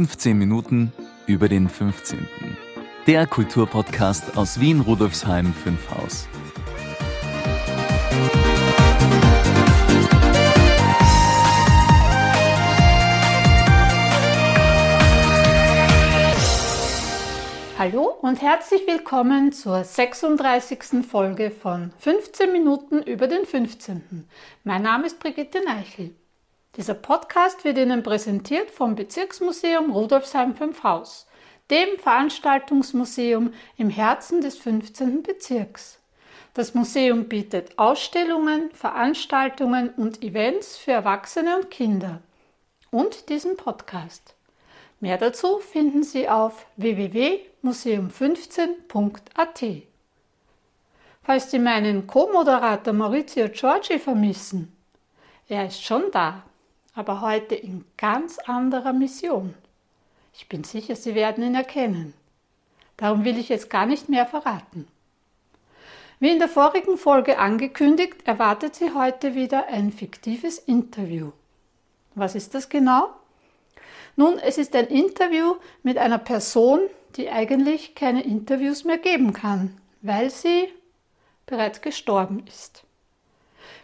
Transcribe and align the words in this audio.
15 0.00 0.38
Minuten 0.38 0.94
über 1.26 1.50
den 1.50 1.68
15. 1.68 2.26
Der 3.06 3.26
Kulturpodcast 3.26 4.34
aus 4.34 4.58
Wien 4.58 4.80
Rudolfsheim 4.80 5.52
5 5.52 5.90
Haus. 5.90 6.26
Hallo 17.78 18.04
und 18.22 18.40
herzlich 18.40 18.86
willkommen 18.86 19.52
zur 19.52 19.84
36. 19.84 21.06
Folge 21.06 21.50
von 21.50 21.92
15 21.98 22.50
Minuten 22.52 23.02
über 23.02 23.26
den 23.26 23.44
15. 23.44 24.26
Mein 24.64 24.80
Name 24.80 25.08
ist 25.08 25.20
Brigitte 25.20 25.62
Neichel. 25.62 26.14
Dieser 26.76 26.94
Podcast 26.94 27.64
wird 27.64 27.78
Ihnen 27.78 28.04
präsentiert 28.04 28.70
vom 28.70 28.94
Bezirksmuseum 28.94 29.90
Rudolfsheim 29.90 30.54
5 30.54 30.84
Haus, 30.84 31.26
dem 31.68 31.98
Veranstaltungsmuseum 31.98 33.52
im 33.76 33.90
Herzen 33.90 34.40
des 34.40 34.56
15. 34.56 35.24
Bezirks. 35.24 35.98
Das 36.54 36.74
Museum 36.74 37.24
bietet 37.24 37.76
Ausstellungen, 37.76 38.70
Veranstaltungen 38.72 39.90
und 39.90 40.22
Events 40.22 40.76
für 40.76 40.92
Erwachsene 40.92 41.56
und 41.56 41.72
Kinder 41.72 42.20
und 42.92 43.30
diesen 43.30 43.56
Podcast. 43.56 44.36
Mehr 45.00 45.18
dazu 45.18 45.58
finden 45.58 46.04
Sie 46.04 46.28
auf 46.28 46.66
www.museum15.at. 46.76 49.64
Falls 51.24 51.50
Sie 51.50 51.58
meinen 51.58 52.06
Co-Moderator 52.06 52.92
Maurizio 52.92 53.48
Giorgi 53.48 53.98
vermissen, 53.98 54.72
er 55.48 55.66
ist 55.66 55.82
schon 55.82 56.12
da, 56.12 56.44
aber 57.00 57.22
heute 57.22 57.54
in 57.54 57.86
ganz 57.96 58.38
anderer 58.40 58.92
Mission. 58.92 59.54
Ich 60.34 60.50
bin 60.50 60.64
sicher, 60.64 60.94
Sie 60.94 61.14
werden 61.14 61.42
ihn 61.42 61.54
erkennen. 61.54 62.12
Darum 62.98 63.24
will 63.24 63.38
ich 63.38 63.48
jetzt 63.48 63.70
gar 63.70 63.86
nicht 63.86 64.10
mehr 64.10 64.26
verraten. 64.26 64.86
Wie 66.18 66.28
in 66.28 66.38
der 66.38 66.50
vorigen 66.50 66.98
Folge 66.98 67.38
angekündigt, 67.38 68.26
erwartet 68.26 68.74
Sie 68.74 68.92
heute 68.92 69.34
wieder 69.34 69.68
ein 69.68 69.92
fiktives 69.92 70.58
Interview. 70.58 71.32
Was 72.14 72.34
ist 72.34 72.54
das 72.54 72.68
genau? 72.68 73.08
Nun, 74.16 74.38
es 74.38 74.58
ist 74.58 74.76
ein 74.76 74.88
Interview 74.88 75.54
mit 75.82 75.96
einer 75.96 76.18
Person, 76.18 76.80
die 77.16 77.30
eigentlich 77.30 77.94
keine 77.94 78.22
Interviews 78.22 78.84
mehr 78.84 78.98
geben 78.98 79.32
kann, 79.32 79.80
weil 80.02 80.28
sie 80.28 80.68
bereits 81.46 81.80
gestorben 81.80 82.44
ist. 82.46 82.84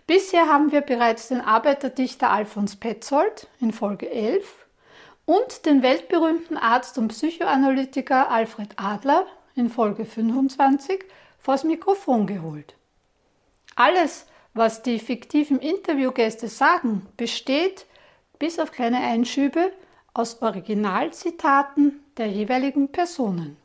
Bisher 0.07 0.47
haben 0.47 0.71
wir 0.71 0.83
bereits 0.83 1.27
den 1.29 1.41
Arbeiterdichter 1.41 2.31
Alfons 2.31 2.77
Petzold 2.77 3.49
in 3.61 3.73
Folge 3.73 4.09
11 4.09 4.67
und 5.25 5.67
den 5.67 5.83
weltberühmten 5.83 6.57
Arzt 6.57 6.97
und 6.97 7.09
Psychoanalytiker 7.09 8.31
Alfred 8.31 8.75
Adler 8.77 9.27
in 9.57 9.69
Folge 9.69 10.05
25 10.05 11.05
vors 11.41 11.65
Mikrofon 11.65 12.29
geholt. 12.29 12.77
Alles, 13.75 14.27
was 14.55 14.83
die 14.83 15.01
fiktiven 15.01 15.59
Interviewgäste 15.59 16.47
sagen, 16.47 17.05
besteht, 17.17 17.87
bis 18.39 18.61
auf 18.61 18.71
kleine 18.71 18.99
Einschübe, 18.99 19.73
aus 20.15 20.41
Originalzitaten 20.41 22.01
der 22.17 22.29
jeweiligen 22.29 22.93
Personen. 22.93 23.57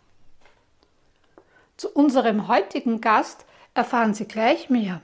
Zu 1.77 1.91
unserem 1.91 2.47
heutigen 2.47 2.99
Gast 2.99 3.45
erfahren 3.75 4.15
Sie 4.15 4.25
gleich 4.25 4.71
mehr. 4.71 5.01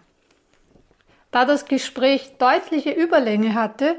Da 1.32 1.46
das 1.46 1.66
Gespräch 1.66 2.38
deutliche 2.38 2.92
Überlänge 2.92 3.54
hatte, 3.54 3.98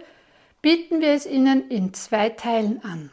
bieten 0.63 1.01
wir 1.01 1.11
es 1.11 1.27
Ihnen 1.27 1.71
in 1.71 1.95
zwei 1.95 2.31
Teilen 2.31 2.83
an. 2.83 3.11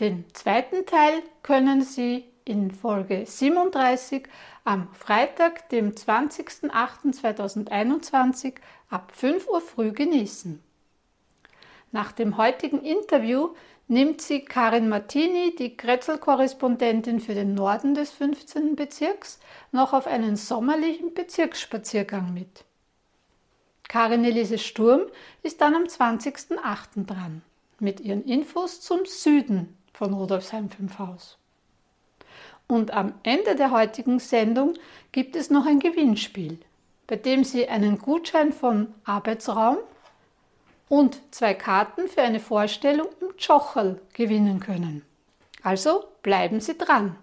Den 0.00 0.24
zweiten 0.32 0.86
Teil 0.86 1.22
können 1.42 1.82
Sie 1.82 2.24
in 2.44 2.70
Folge 2.70 3.24
37 3.26 4.28
am 4.64 4.88
Freitag, 4.94 5.68
dem 5.68 5.92
20.08.2021 5.92 8.54
ab 8.88 9.12
5 9.14 9.46
Uhr 9.48 9.60
früh 9.60 9.92
genießen. 9.92 10.62
Nach 11.92 12.12
dem 12.12 12.38
heutigen 12.38 12.82
Interview 12.82 13.50
nimmt 13.88 14.22
sie 14.22 14.44
Karin 14.44 14.88
Martini, 14.88 15.56
die 15.56 15.76
Kretzel-Korrespondentin 15.76 17.18
für 17.20 17.34
den 17.34 17.54
Norden 17.54 17.94
des 17.94 18.12
15. 18.12 18.76
Bezirks, 18.76 19.40
noch 19.72 19.92
auf 19.92 20.06
einen 20.06 20.36
sommerlichen 20.36 21.12
Bezirksspaziergang 21.14 22.32
mit. 22.32 22.64
Karin 23.90 24.24
Elise 24.24 24.58
Sturm 24.58 25.00
ist 25.42 25.60
dann 25.60 25.74
am 25.74 25.82
20.08. 25.82 27.06
dran 27.06 27.42
mit 27.80 27.98
ihren 27.98 28.22
Infos 28.22 28.80
zum 28.80 29.04
Süden 29.04 29.76
von 29.92 30.14
Rudolfsheim 30.14 30.70
5 30.70 31.00
Haus. 31.00 31.38
Und 32.68 32.92
am 32.92 33.14
Ende 33.24 33.56
der 33.56 33.72
heutigen 33.72 34.20
Sendung 34.20 34.74
gibt 35.10 35.34
es 35.34 35.50
noch 35.50 35.66
ein 35.66 35.80
Gewinnspiel, 35.80 36.60
bei 37.08 37.16
dem 37.16 37.42
Sie 37.42 37.68
einen 37.68 37.98
Gutschein 37.98 38.52
von 38.52 38.94
Arbeitsraum 39.02 39.78
und 40.88 41.20
zwei 41.32 41.54
Karten 41.54 42.06
für 42.06 42.22
eine 42.22 42.38
Vorstellung 42.38 43.08
im 43.20 43.36
Tschocherl 43.38 44.00
gewinnen 44.12 44.60
können. 44.60 45.04
Also 45.64 46.04
bleiben 46.22 46.60
Sie 46.60 46.78
dran. 46.78 47.16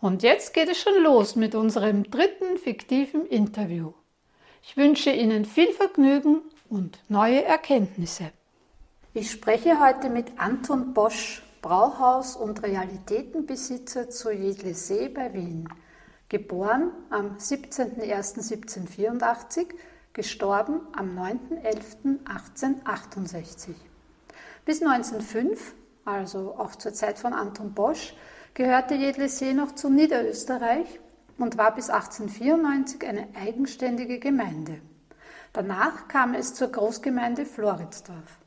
Und 0.00 0.22
jetzt 0.22 0.54
geht 0.54 0.70
es 0.70 0.80
schon 0.80 1.02
los 1.02 1.36
mit 1.36 1.54
unserem 1.54 2.10
dritten 2.10 2.56
fiktiven 2.56 3.26
Interview. 3.26 3.92
Ich 4.62 4.76
wünsche 4.76 5.10
Ihnen 5.10 5.44
viel 5.44 5.72
Vergnügen 5.72 6.42
und 6.68 7.00
neue 7.08 7.44
Erkenntnisse. 7.44 8.30
Ich 9.14 9.30
spreche 9.30 9.78
heute 9.80 10.10
mit 10.10 10.38
Anton 10.38 10.92
Bosch, 10.94 11.42
Brauhaus- 11.62 12.36
und 12.36 12.62
Realitätenbesitzer 12.62 14.10
zu 14.10 14.30
Jedlesee 14.30 15.08
bei 15.08 15.32
Wien. 15.34 15.68
Geboren 16.28 16.92
am 17.10 17.36
17.01.1784 17.38 19.66
gestorben 20.12 20.82
am 20.92 21.18
9.11.1868. 21.18 23.74
Bis 24.64 24.80
1905, 24.82 25.74
also 26.04 26.54
auch 26.58 26.76
zur 26.76 26.92
Zeit 26.92 27.18
von 27.18 27.32
Anton 27.32 27.72
Bosch, 27.72 28.14
gehörte 28.52 28.94
Jedlesee 28.94 29.54
noch 29.54 29.74
zu 29.74 29.88
Niederösterreich 29.88 31.00
und 31.38 31.56
war 31.56 31.74
bis 31.74 31.88
1894 31.88 33.06
eine 33.06 33.28
eigenständige 33.34 34.18
Gemeinde. 34.18 34.80
Danach 35.52 36.08
kam 36.08 36.34
es 36.34 36.54
zur 36.54 36.68
Großgemeinde 36.68 37.46
Floridsdorf. 37.46 38.38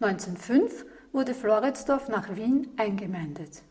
1905 0.00 0.86
wurde 1.12 1.34
Floridsdorf 1.34 2.08
nach 2.08 2.34
Wien 2.34 2.68
eingemeindet. 2.78 3.62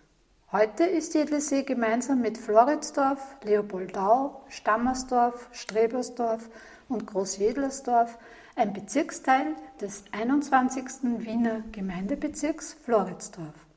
Heute 0.51 0.83
ist 0.83 1.13
Jedlesee 1.13 1.63
gemeinsam 1.63 2.21
mit 2.21 2.37
Floridsdorf, 2.37 3.37
Leopoldau, 3.43 4.43
Stammersdorf, 4.49 5.47
Strebersdorf 5.51 6.49
und 6.87 7.07
Großjedlersdorf 7.07 8.17
ein 8.55 8.73
Bezirksteil 8.73 9.55
des 9.79 10.03
21. 10.11 10.85
Wiener 11.19 11.61
Gemeindebezirks 11.71 12.75
Floridsdorf. 12.83 13.68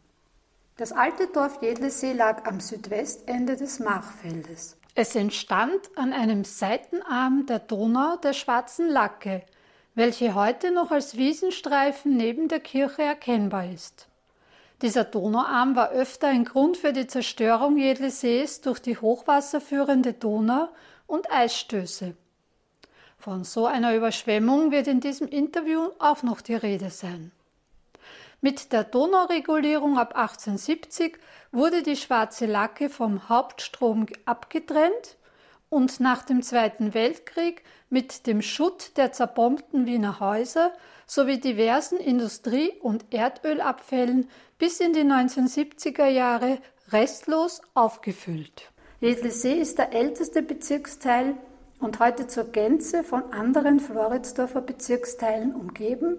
Das 0.83 0.91
alte 0.91 1.29
Dorf 1.29 1.63
Jedlesee 1.63 2.13
lag 2.13 2.45
am 2.45 2.59
Südwestende 2.59 3.55
des 3.55 3.79
Machfeldes. 3.79 4.77
Es 4.97 5.15
entstand 5.15 5.79
an 5.95 6.13
einem 6.13 6.43
Seitenarm 6.43 7.47
der 7.47 7.61
Donau 7.61 8.17
der 8.17 8.33
Schwarzen 8.33 8.89
Lacke, 8.89 9.45
welche 9.95 10.35
heute 10.35 10.73
noch 10.73 10.91
als 10.91 11.17
Wiesenstreifen 11.17 12.17
neben 12.17 12.49
der 12.49 12.59
Kirche 12.59 13.03
erkennbar 13.03 13.71
ist. 13.71 14.09
Dieser 14.83 15.05
Donauarm 15.05 15.77
war 15.77 15.91
öfter 15.91 16.27
ein 16.27 16.45
Grund 16.45 16.77
für 16.77 16.93
die 16.93 17.07
Zerstörung 17.07 17.77
Jedlesees 17.77 18.61
durch 18.61 18.81
die 18.81 18.99
hochwasserführende 18.99 20.15
Donau 20.15 20.69
und 21.07 21.31
Eisstöße. 21.31 22.17
Von 23.19 23.45
so 23.45 23.67
einer 23.67 23.95
Überschwemmung 23.95 24.73
wird 24.73 24.89
in 24.89 24.99
diesem 24.99 25.29
Interview 25.29 25.91
auch 26.01 26.25
noch 26.25 26.41
die 26.41 26.57
Rede 26.57 26.91
sein. 26.91 27.31
Mit 28.45 28.73
der 28.73 28.83
Donauregulierung 28.83 29.99
ab 29.99 30.17
1870 30.17 31.17
wurde 31.53 31.85
die 31.85 31.95
Schwarze 31.95 32.47
Lacke 32.47 32.91
vom 32.91 33.29
Hauptstrom 33.29 34.07
abgetrennt 34.25 35.17
und 35.69 36.01
nach 36.01 36.25
dem 36.25 36.43
Zweiten 36.43 36.93
Weltkrieg 36.93 37.63
mit 37.89 38.27
dem 38.27 38.43
Schutt 38.43 38.97
der 38.97 39.13
zerbombten 39.13 39.87
Wiener 39.87 40.19
Häuser 40.19 40.73
sowie 41.07 41.39
diversen 41.39 41.99
Industrie- 41.99 42.73
und 42.81 43.15
Erdölabfällen 43.15 44.29
bis 44.59 44.81
in 44.81 44.93
die 44.93 45.05
1970er 45.05 46.09
Jahre 46.09 46.59
restlos 46.91 47.63
aufgefüllt. 47.75 48.73
Jedlesee 48.99 49.55
ist 49.55 49.79
der 49.79 49.93
älteste 49.93 50.43
Bezirksteil 50.43 51.37
und 51.79 52.01
heute 52.01 52.27
zur 52.27 52.51
Gänze 52.51 53.05
von 53.05 53.33
anderen 53.33 53.79
Floridsdorfer 53.79 54.63
Bezirksteilen 54.63 55.55
umgeben, 55.55 56.19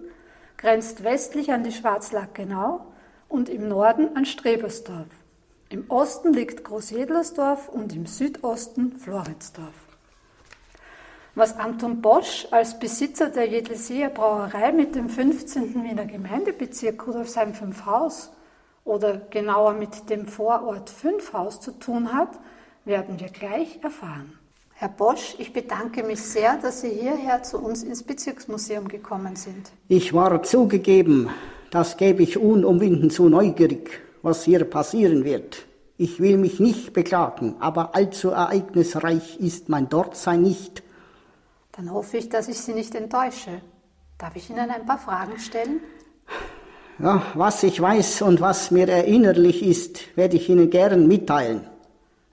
grenzt 0.64 1.04
westlich 1.04 1.52
an 1.52 1.62
die 1.62 1.72
Schwarzlackenau 1.72 2.86
und 3.28 3.50
im 3.50 3.68
Norden 3.68 4.16
an 4.16 4.24
Strebersdorf. 4.24 5.08
Im 5.68 5.90
Osten 5.90 6.32
liegt 6.32 6.64
Großjedlersdorf 6.64 7.68
und 7.68 7.94
im 7.94 8.06
Südosten 8.06 8.92
Floridsdorf. 8.92 9.74
Was 11.34 11.58
Anton 11.58 12.00
Bosch 12.00 12.48
als 12.50 12.78
Besitzer 12.78 13.28
der 13.28 13.46
Jedleseer 13.46 14.08
Brauerei 14.08 14.72
mit 14.72 14.94
dem 14.94 15.10
15. 15.10 15.84
Wiener 15.84 16.06
Gemeindebezirk 16.06 17.06
Rudolfsheim-5 17.06 18.28
oder 18.86 19.18
genauer 19.18 19.74
mit 19.74 20.08
dem 20.08 20.26
Vorort 20.26 20.88
Fünfhaus 20.88 21.60
zu 21.60 21.72
tun 21.72 22.14
hat, 22.14 22.38
werden 22.86 23.20
wir 23.20 23.28
gleich 23.28 23.80
erfahren. 23.82 24.38
Herr 24.76 24.88
Bosch, 24.88 25.36
ich 25.38 25.52
bedanke 25.52 26.02
mich 26.02 26.20
sehr, 26.20 26.56
dass 26.56 26.80
Sie 26.80 26.90
hierher 26.90 27.42
zu 27.44 27.58
uns 27.58 27.84
ins 27.84 28.02
Bezirksmuseum 28.02 28.88
gekommen 28.88 29.36
sind. 29.36 29.70
Ich 29.86 30.12
war 30.12 30.42
zugegeben, 30.42 31.30
das 31.70 31.96
gebe 31.96 32.24
ich 32.24 32.38
unumwinden 32.38 33.08
zu 33.08 33.28
neugierig, 33.28 34.00
was 34.22 34.42
hier 34.42 34.64
passieren 34.64 35.24
wird. 35.24 35.64
Ich 35.96 36.18
will 36.18 36.38
mich 36.38 36.58
nicht 36.58 36.92
beklagen, 36.92 37.54
aber 37.60 37.94
allzu 37.94 38.30
ereignisreich 38.30 39.38
ist 39.38 39.68
mein 39.68 39.88
Dortsein 39.88 40.42
nicht. 40.42 40.82
Dann 41.70 41.92
hoffe 41.92 42.16
ich, 42.16 42.28
dass 42.28 42.48
ich 42.48 42.58
Sie 42.58 42.74
nicht 42.74 42.96
enttäusche. 42.96 43.60
Darf 44.18 44.34
ich 44.34 44.50
Ihnen 44.50 44.70
ein 44.70 44.86
paar 44.86 44.98
Fragen 44.98 45.38
stellen? 45.38 45.80
Ja, 46.98 47.22
was 47.34 47.62
ich 47.62 47.80
weiß 47.80 48.22
und 48.22 48.40
was 48.40 48.72
mir 48.72 48.88
erinnerlich 48.88 49.64
ist, 49.64 50.16
werde 50.16 50.36
ich 50.36 50.48
Ihnen 50.48 50.68
gern 50.70 51.06
mitteilen. 51.06 51.66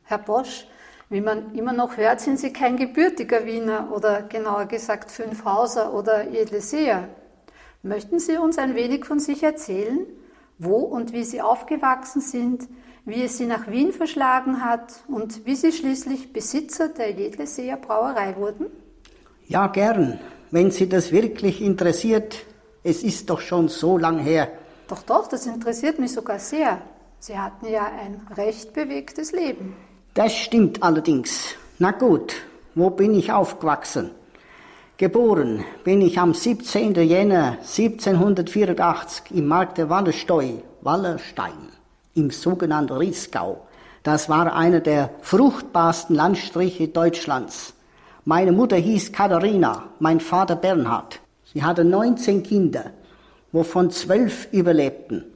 Herr 0.04 0.20
Bosch, 0.20 0.66
wie 1.12 1.22
man 1.22 1.54
immer 1.54 1.74
noch 1.74 1.98
hört, 1.98 2.22
sind 2.22 2.40
Sie 2.40 2.54
kein 2.54 2.78
gebürtiger 2.78 3.46
Wiener 3.46 3.90
oder 3.94 4.22
genauer 4.22 4.66
gesagt 4.66 5.12
Fünfhauser 5.12 5.94
oder 5.94 6.30
Jedleseer. 6.30 7.10
Möchten 7.84 8.20
Sie 8.20 8.38
uns 8.38 8.58
ein 8.58 8.76
wenig 8.76 9.06
von 9.06 9.20
sich 9.20 9.44
erzählen, 9.44 10.08
wo 10.58 10.78
und 10.78 11.12
wie 11.12 11.26
Sie 11.26 11.42
aufgewachsen 11.42 12.22
sind, 12.22 12.70
wie 13.04 13.24
es 13.24 13.38
Sie 13.38 13.46
nach 13.46 13.70
Wien 13.70 13.92
verschlagen 13.92 14.64
hat 14.64 15.04
und 15.10 15.46
wie 15.46 15.56
Sie 15.56 15.74
schließlich 15.74 16.32
Besitzer 16.32 16.88
der 16.88 17.12
Jedleseer 17.12 17.76
Brauerei 17.76 18.38
wurden? 18.38 18.68
Ja, 19.48 19.68
gern, 19.68 20.18
wenn 20.50 20.72
Sie 20.72 20.88
das 20.88 21.12
wirklich 21.12 21.62
interessiert. 21.62 22.46
Es 22.84 23.04
ist 23.04 23.30
doch 23.30 23.42
schon 23.42 23.68
so 23.68 23.98
lang 23.98 24.18
her. 24.20 24.48
Doch, 24.88 25.04
doch, 25.04 25.28
das 25.28 25.46
interessiert 25.46 26.00
mich 26.00 26.14
sogar 26.14 26.40
sehr. 26.40 26.82
Sie 27.20 27.38
hatten 27.38 27.68
ja 27.68 27.84
ein 27.84 28.22
recht 28.38 28.74
bewegtes 28.74 29.34
Leben. 29.34 29.76
Das 30.14 30.36
stimmt 30.36 30.84
allerdings. 30.84 31.56
Na 31.80 31.92
gut, 31.92 32.34
wo 32.76 32.90
bin 32.90 33.14
ich 33.14 33.32
aufgewachsen? 33.32 34.12
Geboren 34.98 35.64
bin 35.86 36.02
ich 36.02 36.20
am 36.20 36.34
17. 36.34 36.96
Jänner 36.96 37.58
1784 37.62 39.32
im 39.34 39.48
Markte 39.48 39.90
Wallersteu, 39.90 40.56
Wallerstein, 40.82 41.70
im 42.14 42.30
sogenannten 42.30 42.98
Riesgau. 42.98 43.66
Das 44.04 44.28
war 44.28 44.54
einer 44.54 44.82
der 44.82 45.12
fruchtbarsten 45.22 46.18
Landstriche 46.18 46.90
Deutschlands. 46.90 47.74
Meine 48.26 48.52
Mutter 48.52 48.76
hieß 48.76 49.14
Katharina, 49.14 49.86
mein 50.00 50.20
Vater 50.20 50.58
Bernhard. 50.58 51.22
Sie 51.54 51.64
hatte 51.64 51.86
19 51.86 52.44
Kinder, 52.44 52.92
wovon 53.54 53.90
zwölf 53.92 54.50
überlebten. 54.52 55.31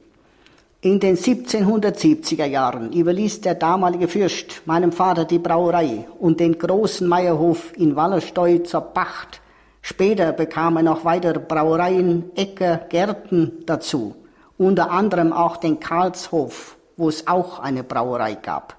In 0.86 1.00
den 1.00 1.16
1770er 1.16 2.44
Jahren 2.44 2.92
überließ 2.92 3.40
der 3.40 3.56
damalige 3.56 4.06
Fürst 4.06 4.62
meinem 4.66 4.92
Vater 4.92 5.24
die 5.24 5.40
Brauerei 5.40 6.06
und 6.20 6.38
den 6.38 6.56
großen 6.56 7.08
Meierhof 7.08 7.72
in 7.76 7.96
Wallersteu 7.96 8.58
zur 8.58 8.82
Pacht. 8.82 9.40
Später 9.82 10.30
bekam 10.32 10.76
er 10.76 10.84
noch 10.84 11.04
weitere 11.04 11.40
Brauereien, 11.40 12.30
Äcker, 12.36 12.82
Gärten 12.88 13.64
dazu, 13.66 14.14
unter 14.58 14.92
anderem 14.92 15.32
auch 15.32 15.56
den 15.56 15.80
Karlshof, 15.80 16.76
wo 16.96 17.08
es 17.08 17.26
auch 17.26 17.58
eine 17.58 17.82
Brauerei 17.82 18.36
gab. 18.36 18.76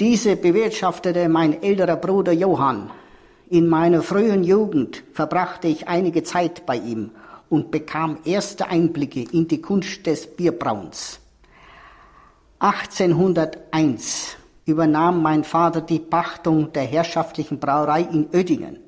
Diese 0.00 0.34
bewirtschaftete 0.34 1.28
mein 1.28 1.62
älterer 1.62 1.96
Bruder 1.96 2.32
Johann. 2.32 2.90
In 3.50 3.68
meiner 3.68 4.00
frühen 4.00 4.42
Jugend 4.42 5.02
verbrachte 5.12 5.68
ich 5.68 5.88
einige 5.88 6.22
Zeit 6.22 6.64
bei 6.64 6.76
ihm 6.76 7.10
und 7.48 7.70
bekam 7.70 8.18
erste 8.24 8.68
Einblicke 8.68 9.24
in 9.32 9.48
die 9.48 9.60
Kunst 9.60 10.06
des 10.06 10.26
Bierbrauens. 10.26 11.20
1801 12.58 14.36
übernahm 14.66 15.22
mein 15.22 15.44
Vater 15.44 15.80
die 15.80 15.98
Pachtung 15.98 16.72
der 16.72 16.84
herrschaftlichen 16.84 17.58
Brauerei 17.58 18.02
in 18.02 18.28
Oettingen 18.32 18.78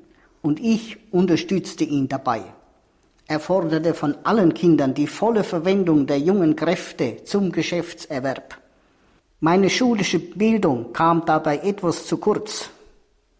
und 0.41 0.59
ich 0.59 0.97
unterstützte 1.11 1.83
ihn 1.83 2.07
dabei. 2.07 2.41
Er 3.27 3.39
forderte 3.39 3.93
von 3.93 4.15
allen 4.23 4.53
Kindern 4.53 4.93
die 4.93 5.07
volle 5.07 5.43
Verwendung 5.43 6.07
der 6.07 6.19
jungen 6.19 6.55
Kräfte 6.55 7.23
zum 7.25 7.51
Geschäftserwerb. 7.51 8.57
Meine 9.41 9.69
schulische 9.69 10.19
Bildung 10.19 10.93
kam 10.93 11.25
dabei 11.25 11.57
etwas 11.57 12.07
zu 12.07 12.17
kurz. 12.17 12.69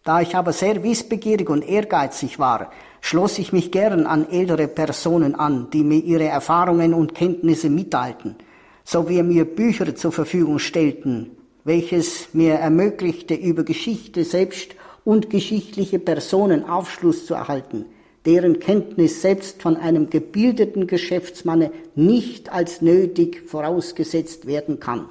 Da 0.08 0.22
ich 0.22 0.34
aber 0.34 0.54
sehr 0.54 0.82
wissbegierig 0.82 1.50
und 1.50 1.68
ehrgeizig 1.68 2.38
war, 2.38 2.72
schloss 3.02 3.38
ich 3.38 3.52
mich 3.52 3.70
gern 3.70 4.06
an 4.06 4.26
ältere 4.30 4.66
Personen 4.66 5.34
an, 5.34 5.68
die 5.70 5.84
mir 5.84 6.02
ihre 6.02 6.24
Erfahrungen 6.24 6.94
und 6.94 7.14
Kenntnisse 7.14 7.68
mitteilten, 7.68 8.36
sowie 8.84 9.22
mir 9.22 9.44
Bücher 9.44 9.94
zur 9.94 10.10
Verfügung 10.10 10.60
stellten, 10.60 11.32
welches 11.64 12.32
mir 12.32 12.54
ermöglichte, 12.54 13.34
über 13.34 13.64
Geschichte 13.64 14.24
selbst 14.24 14.76
und 15.04 15.28
geschichtliche 15.28 15.98
Personen 15.98 16.66
Aufschluss 16.66 17.26
zu 17.26 17.34
erhalten, 17.34 17.84
deren 18.24 18.60
Kenntnis 18.60 19.20
selbst 19.20 19.60
von 19.60 19.76
einem 19.76 20.08
gebildeten 20.08 20.86
Geschäftsmanne 20.86 21.70
nicht 21.94 22.50
als 22.50 22.80
nötig 22.80 23.42
vorausgesetzt 23.46 24.46
werden 24.46 24.80
kann. 24.80 25.04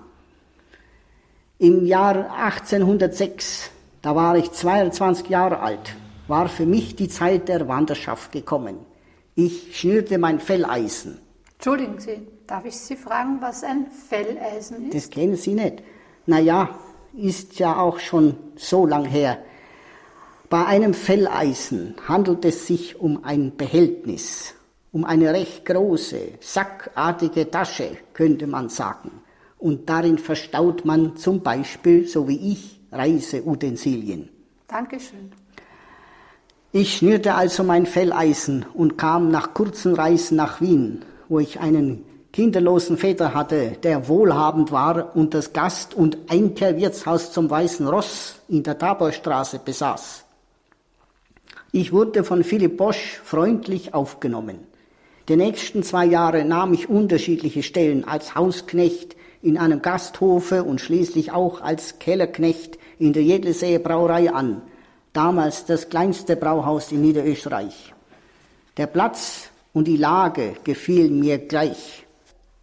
Im 1.59 1.85
Jahr 1.85 2.31
1806, 2.35 3.69
da 4.07 4.15
war 4.15 4.37
ich 4.37 4.49
22 4.53 5.27
Jahre 5.27 5.59
alt, 5.59 5.97
war 6.29 6.47
für 6.47 6.65
mich 6.65 6.95
die 6.95 7.09
Zeit 7.09 7.49
der 7.49 7.67
Wanderschaft 7.67 8.31
gekommen. 8.31 8.77
Ich 9.35 9.77
schnürte 9.77 10.17
mein 10.17 10.39
Felleisen. 10.39 11.19
Entschuldigen 11.55 11.99
Sie, 11.99 12.25
darf 12.47 12.63
ich 12.63 12.77
Sie 12.77 12.95
fragen, 12.95 13.41
was 13.41 13.65
ein 13.65 13.87
Felleisen 14.07 14.85
ist? 14.85 14.95
Das 14.95 15.09
kennen 15.09 15.35
Sie 15.35 15.55
nicht. 15.55 15.83
Na 16.25 16.39
ja, 16.39 16.69
ist 17.17 17.59
ja 17.59 17.77
auch 17.77 17.99
schon 17.99 18.37
so 18.55 18.85
lang 18.85 19.03
her. 19.03 19.39
Bei 20.49 20.65
einem 20.65 20.93
Felleisen 20.93 21.95
handelt 22.07 22.45
es 22.45 22.65
sich 22.65 22.97
um 23.01 23.25
ein 23.25 23.57
Behältnis, 23.57 24.53
um 24.93 25.03
eine 25.03 25.33
recht 25.33 25.65
große, 25.65 26.29
sackartige 26.39 27.51
Tasche, 27.51 27.97
könnte 28.13 28.47
man 28.47 28.69
sagen. 28.69 29.11
Und 29.57 29.89
darin 29.89 30.17
verstaut 30.17 30.85
man 30.85 31.17
zum 31.17 31.41
Beispiel, 31.41 32.07
so 32.07 32.29
wie 32.29 32.53
ich, 32.53 32.76
Reiseutensilien. 32.97 34.29
Dankeschön. 34.67 35.31
Ich 36.71 36.97
schnürte 36.97 37.35
also 37.35 37.63
mein 37.63 37.85
Felleisen 37.85 38.65
und 38.73 38.97
kam 38.97 39.31
nach 39.31 39.53
kurzen 39.53 39.95
Reisen 39.95 40.35
nach 40.35 40.59
Wien, 40.59 41.03
wo 41.29 41.39
ich 41.39 41.59
einen 41.59 42.03
kinderlosen 42.33 42.97
Väter 42.97 43.33
hatte, 43.33 43.77
der 43.81 44.07
wohlhabend 44.07 44.71
war 44.71 45.15
und 45.15 45.33
das 45.33 45.53
Gast- 45.53 45.95
und 45.95 46.17
Einkehrwirtshaus 46.27 47.31
zum 47.31 47.49
Weißen 47.49 47.87
Ross 47.87 48.35
in 48.49 48.63
der 48.63 48.77
Taborstraße 48.77 49.59
besaß. 49.63 50.25
Ich 51.71 51.91
wurde 51.91 52.23
von 52.23 52.43
Philipp 52.43 52.77
Bosch 52.77 53.21
freundlich 53.23 53.93
aufgenommen. 53.93 54.59
Die 55.29 55.35
nächsten 55.35 55.83
zwei 55.83 56.05
Jahre 56.05 56.45
nahm 56.45 56.73
ich 56.73 56.89
unterschiedliche 56.89 57.63
Stellen 57.63 58.05
als 58.05 58.35
Hausknecht 58.35 59.15
in 59.41 59.57
einem 59.57 59.81
Gasthofe 59.81 60.63
und 60.63 60.79
schließlich 60.79 61.31
auch 61.31 61.61
als 61.61 61.99
Kellerknecht 61.99 62.77
in 62.99 63.13
der 63.13 63.23
Jedleseer 63.23 63.79
Brauerei 63.79 64.31
an, 64.31 64.61
damals 65.13 65.65
das 65.65 65.89
kleinste 65.89 66.35
Brauhaus 66.35 66.91
in 66.91 67.01
Niederösterreich. 67.01 67.93
Der 68.77 68.87
Platz 68.87 69.49
und 69.73 69.87
die 69.87 69.97
Lage 69.97 70.55
gefielen 70.63 71.19
mir 71.19 71.39
gleich. 71.39 72.05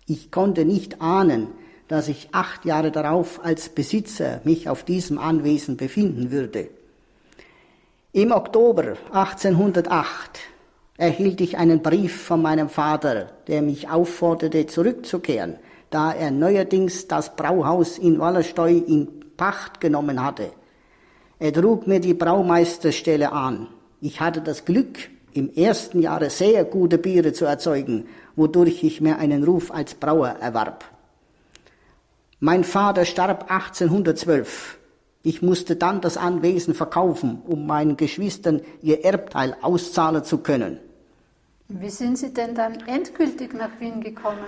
Ich 0.06 0.30
konnte 0.30 0.64
nicht 0.64 1.00
ahnen, 1.00 1.48
dass 1.88 2.08
ich 2.08 2.28
acht 2.32 2.64
Jahre 2.64 2.90
darauf 2.90 3.44
als 3.44 3.68
Besitzer 3.68 4.40
mich 4.44 4.68
auf 4.68 4.84
diesem 4.84 5.18
Anwesen 5.18 5.76
befinden 5.76 6.30
würde. 6.30 6.68
Im 8.12 8.30
Oktober 8.30 8.96
1808 9.12 10.38
erhielt 10.96 11.40
ich 11.40 11.58
einen 11.58 11.82
Brief 11.82 12.22
von 12.22 12.40
meinem 12.40 12.68
Vater, 12.68 13.30
der 13.48 13.62
mich 13.62 13.88
aufforderte, 13.88 14.66
zurückzukehren, 14.66 15.56
da 15.90 16.12
er 16.12 16.30
neuerdings 16.30 17.08
das 17.08 17.34
Brauhaus 17.34 17.98
in 17.98 18.18
Wallersteu 18.18 18.70
in 18.70 19.23
Pacht 19.36 19.80
genommen 19.80 20.22
hatte. 20.22 20.52
Er 21.38 21.52
trug 21.52 21.86
mir 21.86 22.00
die 22.00 22.14
Braumeisterstelle 22.14 23.32
an. 23.32 23.68
Ich 24.00 24.20
hatte 24.20 24.40
das 24.40 24.64
Glück, 24.64 24.98
im 25.32 25.52
ersten 25.52 26.00
Jahre 26.00 26.30
sehr 26.30 26.64
gute 26.64 26.96
Biere 26.96 27.32
zu 27.32 27.44
erzeugen, 27.44 28.06
wodurch 28.36 28.84
ich 28.84 29.00
mir 29.00 29.18
einen 29.18 29.44
Ruf 29.44 29.72
als 29.72 29.94
Brauer 29.94 30.28
erwarb. 30.40 30.84
Mein 32.40 32.62
Vater 32.62 33.04
starb 33.04 33.50
1812. 33.50 34.78
Ich 35.22 35.42
musste 35.42 35.76
dann 35.76 36.00
das 36.00 36.16
Anwesen 36.16 36.74
verkaufen, 36.74 37.42
um 37.46 37.66
meinen 37.66 37.96
Geschwistern 37.96 38.60
ihr 38.82 39.04
Erbteil 39.04 39.56
auszahlen 39.62 40.22
zu 40.22 40.38
können. 40.38 40.78
Wie 41.68 41.88
sind 41.88 42.18
Sie 42.18 42.32
denn 42.32 42.54
dann 42.54 42.74
endgültig 42.86 43.54
nach 43.54 43.70
Wien 43.80 44.02
gekommen? 44.02 44.44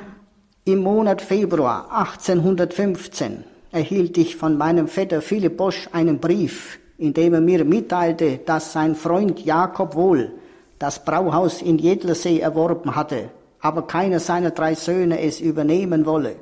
Im 0.66 0.80
Monat 0.80 1.22
Februar 1.22 1.90
1815 1.90 3.44
erhielt 3.76 4.16
ich 4.16 4.36
von 4.36 4.56
meinem 4.56 4.88
Vetter 4.88 5.20
Philipp 5.20 5.58
Bosch 5.58 5.88
einen 5.92 6.18
Brief, 6.18 6.78
indem 6.96 7.34
er 7.34 7.42
mir 7.42 7.62
mitteilte, 7.64 8.38
dass 8.38 8.72
sein 8.72 8.94
Freund 8.94 9.44
Jakob 9.44 9.94
Wohl 9.94 10.32
das 10.78 11.04
Brauhaus 11.04 11.60
in 11.60 11.78
Jedlersee 11.78 12.40
erworben 12.40 12.96
hatte, 12.96 13.28
aber 13.60 13.86
keiner 13.86 14.18
seiner 14.18 14.50
drei 14.50 14.74
Söhne 14.74 15.20
es 15.20 15.40
übernehmen 15.40 16.06
wolle. 16.06 16.36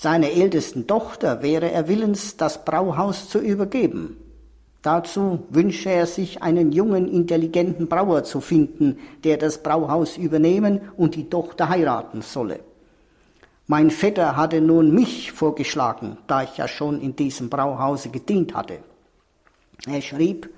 Seiner 0.00 0.30
ältesten 0.30 0.86
Tochter 0.86 1.42
wäre 1.42 1.70
er 1.70 1.86
willens, 1.86 2.38
das 2.38 2.64
Brauhaus 2.64 3.28
zu 3.28 3.40
übergeben. 3.40 4.16
Dazu 4.80 5.40
wünsche 5.50 5.90
er 5.90 6.06
sich, 6.06 6.42
einen 6.42 6.72
jungen, 6.72 7.08
intelligenten 7.08 7.88
Brauer 7.88 8.24
zu 8.24 8.40
finden, 8.40 8.98
der 9.24 9.36
das 9.36 9.62
Brauhaus 9.62 10.16
übernehmen 10.16 10.80
und 10.96 11.14
die 11.14 11.28
Tochter 11.28 11.68
heiraten 11.68 12.22
solle. 12.22 12.60
Mein 13.68 13.90
Vetter 13.90 14.36
hatte 14.36 14.60
nun 14.60 14.92
mich 14.92 15.30
vorgeschlagen, 15.30 16.18
da 16.26 16.42
ich 16.42 16.56
ja 16.56 16.66
schon 16.66 17.00
in 17.00 17.14
diesem 17.14 17.48
Brauhause 17.48 18.08
gedient 18.08 18.54
hatte. 18.54 18.78
Er 19.86 20.02
schrieb, 20.02 20.50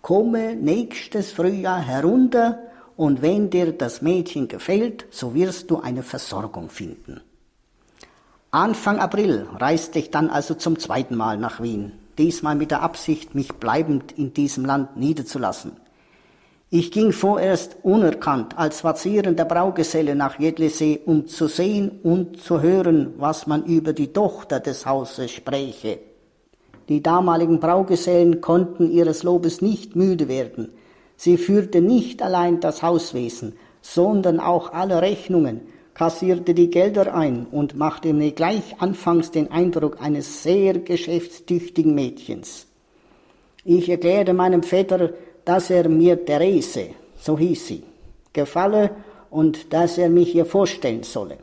komme 0.00 0.54
nächstes 0.54 1.32
Frühjahr 1.32 1.80
herunter 1.80 2.58
und 2.96 3.22
wenn 3.22 3.50
dir 3.50 3.72
das 3.72 4.02
Mädchen 4.02 4.46
gefällt, 4.46 5.06
so 5.10 5.34
wirst 5.34 5.70
du 5.70 5.80
eine 5.80 6.04
Versorgung 6.04 6.68
finden. 6.68 7.20
Anfang 8.52 9.00
April 9.00 9.48
reiste 9.56 9.98
ich 9.98 10.12
dann 10.12 10.30
also 10.30 10.54
zum 10.54 10.78
zweiten 10.78 11.16
Mal 11.16 11.38
nach 11.38 11.60
Wien 11.60 11.92
diesmal 12.20 12.54
mit 12.54 12.70
der 12.70 12.82
Absicht, 12.82 13.34
mich 13.34 13.54
bleibend 13.54 14.12
in 14.12 14.34
diesem 14.34 14.66
Land 14.66 14.96
niederzulassen. 14.96 15.72
Ich 16.72 16.92
ging 16.92 17.10
vorerst 17.10 17.78
unerkannt 17.82 18.56
als 18.56 18.84
vazierender 18.84 19.44
Braugeselle 19.44 20.14
nach 20.14 20.38
Jedlesee, 20.38 21.00
um 21.04 21.26
zu 21.26 21.48
sehen 21.48 21.98
und 22.04 22.40
zu 22.40 22.62
hören, 22.62 23.14
was 23.18 23.48
man 23.48 23.64
über 23.64 23.92
die 23.92 24.12
Tochter 24.12 24.60
des 24.60 24.86
Hauses 24.86 25.32
spräche. 25.32 25.98
Die 26.88 27.02
damaligen 27.02 27.58
Braugesellen 27.58 28.40
konnten 28.40 28.88
ihres 28.88 29.24
Lobes 29.24 29.60
nicht 29.62 29.96
müde 29.96 30.28
werden. 30.28 30.70
Sie 31.16 31.38
führte 31.38 31.80
nicht 31.80 32.22
allein 32.22 32.60
das 32.60 32.84
Hauswesen, 32.84 33.54
sondern 33.82 34.38
auch 34.38 34.72
alle 34.72 35.02
Rechnungen, 35.02 35.62
kassierte 35.94 36.54
die 36.54 36.70
Gelder 36.70 37.14
ein 37.14 37.46
und 37.50 37.76
machte 37.76 38.12
mir 38.12 38.30
gleich 38.30 38.76
anfangs 38.78 39.32
den 39.32 39.50
Eindruck 39.50 40.00
eines 40.00 40.44
sehr 40.44 40.78
geschäftstüchtigen 40.78 41.96
Mädchens. 41.96 42.68
Ich 43.64 43.88
erklärte 43.88 44.32
meinem 44.32 44.62
Vetter, 44.62 45.10
dass 45.50 45.68
er 45.68 45.88
mir 45.88 46.24
Therese, 46.24 46.90
so 47.16 47.36
hieß 47.36 47.66
sie, 47.66 47.82
gefalle 48.32 48.90
und 49.30 49.72
dass 49.72 49.98
er 49.98 50.08
mich 50.08 50.32
ihr 50.32 50.46
vorstellen 50.46 51.02
solle. 51.02 51.38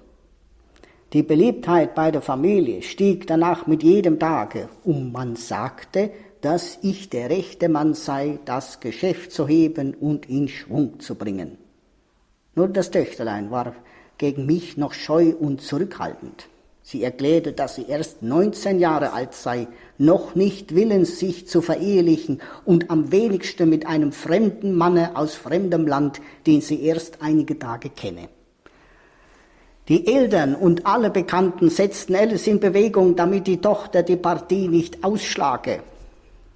Die 1.12 1.24
Beliebtheit 1.24 1.94
bei 1.94 2.10
der 2.10 2.22
Familie 2.22 2.84
stieg 2.84 3.28
danach 3.28 3.68
mit 3.68 3.84
jedem 3.84 4.18
Tage, 4.18 4.70
und 4.86 5.12
man 5.12 5.36
sagte, 5.36 6.12
dass 6.40 6.80
ich 6.84 7.10
der 7.10 7.30
rechte 7.30 7.68
Mann 7.68 7.96
sei, 7.96 8.40
das 8.46 8.80
Geschäft 8.80 9.34
zu 9.34 9.46
heben 9.46 9.94
und 9.94 10.30
in 10.30 10.48
Schwung 10.48 11.02
zu 11.02 11.16
bringen. 11.16 11.58
Nur 12.56 12.70
das 12.70 12.92
Töchterlein 12.92 13.52
war 13.52 13.76
gegen 14.18 14.46
mich 14.46 14.78
noch 14.78 14.94
scheu 14.94 15.34
und 15.38 15.60
zurückhaltend. 15.62 16.48
Sie 16.90 17.04
erklärte, 17.04 17.52
dass 17.52 17.76
sie 17.76 17.86
erst 17.86 18.24
19 18.24 18.80
Jahre 18.80 19.12
alt 19.12 19.34
sei, 19.34 19.68
noch 19.98 20.36
nicht 20.36 20.74
willens, 20.74 21.20
sich 21.20 21.46
zu 21.46 21.62
verehelichen 21.62 22.40
und 22.64 22.90
am 22.90 23.12
wenigsten 23.12 23.68
mit 23.68 23.86
einem 23.86 24.14
fremden 24.14 24.74
Manne 24.74 25.18
aus 25.18 25.36
fremdem 25.36 25.86
Land, 25.86 26.22
den 26.46 26.62
sie 26.62 26.82
erst 26.82 27.22
einige 27.22 27.60
Tage 27.60 27.90
kenne. 27.90 28.30
Die 29.90 30.08
Eltern 30.08 30.56
und 30.56 30.86
alle 30.86 31.10
Bekannten 31.10 31.70
setzten 31.70 32.16
alles 32.16 32.48
in 32.48 32.62
Bewegung, 32.62 33.18
damit 33.18 33.48
die 33.48 33.60
Tochter 33.60 34.02
die 34.02 34.16
Partie 34.16 34.70
nicht 34.70 35.04
ausschlage. 35.04 35.82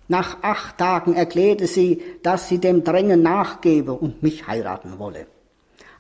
Nach 0.08 0.38
acht 0.44 0.78
Tagen 0.78 1.14
erklärte 1.14 1.68
sie, 1.68 2.02
dass 2.24 2.48
sie 2.48 2.60
dem 2.60 2.86
Drängen 2.86 3.22
nachgebe 3.22 3.92
und 3.92 4.24
mich 4.24 4.48
heiraten 4.48 4.98
wolle. 4.98 5.28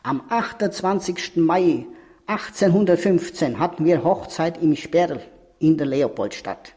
Am 0.03 0.21
28. 0.29 1.35
Mai 1.35 1.85
1815 2.31 3.59
hatten 3.59 3.83
wir 3.83 4.05
Hochzeit 4.05 4.63
im 4.63 4.73
Sperl 4.77 5.19
in 5.59 5.75
der 5.75 5.85
Leopoldstadt. 5.85 6.75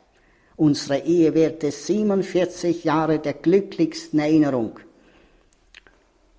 Unsere 0.56 0.98
Ehe 1.04 1.32
währte 1.32 1.70
47 1.70 2.82
Jahre 2.82 3.20
der 3.20 3.34
glücklichsten 3.34 4.18
Erinnerung. 4.18 4.80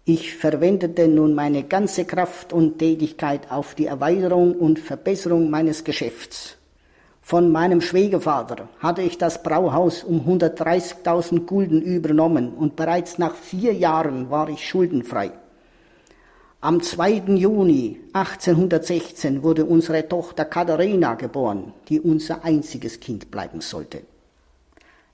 Ich 0.04 0.36
verwendete 0.36 1.08
nun 1.08 1.34
meine 1.34 1.64
ganze 1.64 2.04
Kraft 2.04 2.52
und 2.52 2.78
Tätigkeit 2.78 3.50
auf 3.52 3.74
die 3.74 3.86
Erweiterung 3.86 4.54
und 4.54 4.80
Verbesserung 4.80 5.50
meines 5.50 5.86
Geschäfts. 5.86 6.58
Von 7.22 7.54
meinem 7.54 7.80
Schwiegervater 7.80 8.68
hatte 8.80 9.02
ich 9.02 9.18
das 9.18 9.42
Brauhaus 9.42 10.04
um 10.04 10.28
130.000 10.28 11.46
Gulden 11.46 11.82
übernommen 11.82 12.54
und 12.54 12.76
bereits 12.76 13.18
nach 13.18 13.36
vier 13.36 13.72
Jahren 13.74 14.30
war 14.30 14.50
ich 14.50 14.68
schuldenfrei. 14.68 15.32
Am 16.66 16.82
2. 16.82 17.36
Juni 17.36 18.00
1816 18.14 19.44
wurde 19.44 19.66
unsere 19.66 20.10
Tochter 20.10 20.46
Katharina 20.46 21.14
geboren, 21.14 21.76
die 21.90 22.02
unser 22.02 22.44
einziges 22.44 23.00
Kind 23.00 23.30
bleiben 23.30 23.62
sollte. 23.62 24.02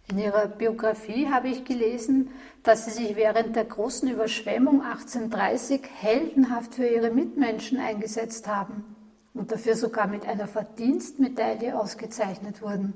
In 0.10 0.20
Ihrer 0.20 0.48
Biografie 0.48 1.27
habe 1.27 1.50
ich 1.50 1.65
gelesen, 1.65 2.29
dass 2.63 2.86
Sie 2.86 2.91
sich 2.91 3.17
während 3.17 3.58
der 3.58 3.65
großen 3.65 4.08
Überschwemmung 4.08 4.81
1830 4.81 5.81
heldenhaft 6.00 6.75
für 6.75 6.88
Ihre 6.88 7.12
Mitmenschen 7.12 7.81
eingesetzt 7.81 8.48
haben 8.48 8.86
und 9.34 9.51
dafür 9.51 9.75
sogar 9.75 10.08
mit 10.08 10.25
einer 10.25 10.48
Verdienstmedaille 10.48 11.77
ausgezeichnet 11.77 12.62
wurden. 12.62 12.93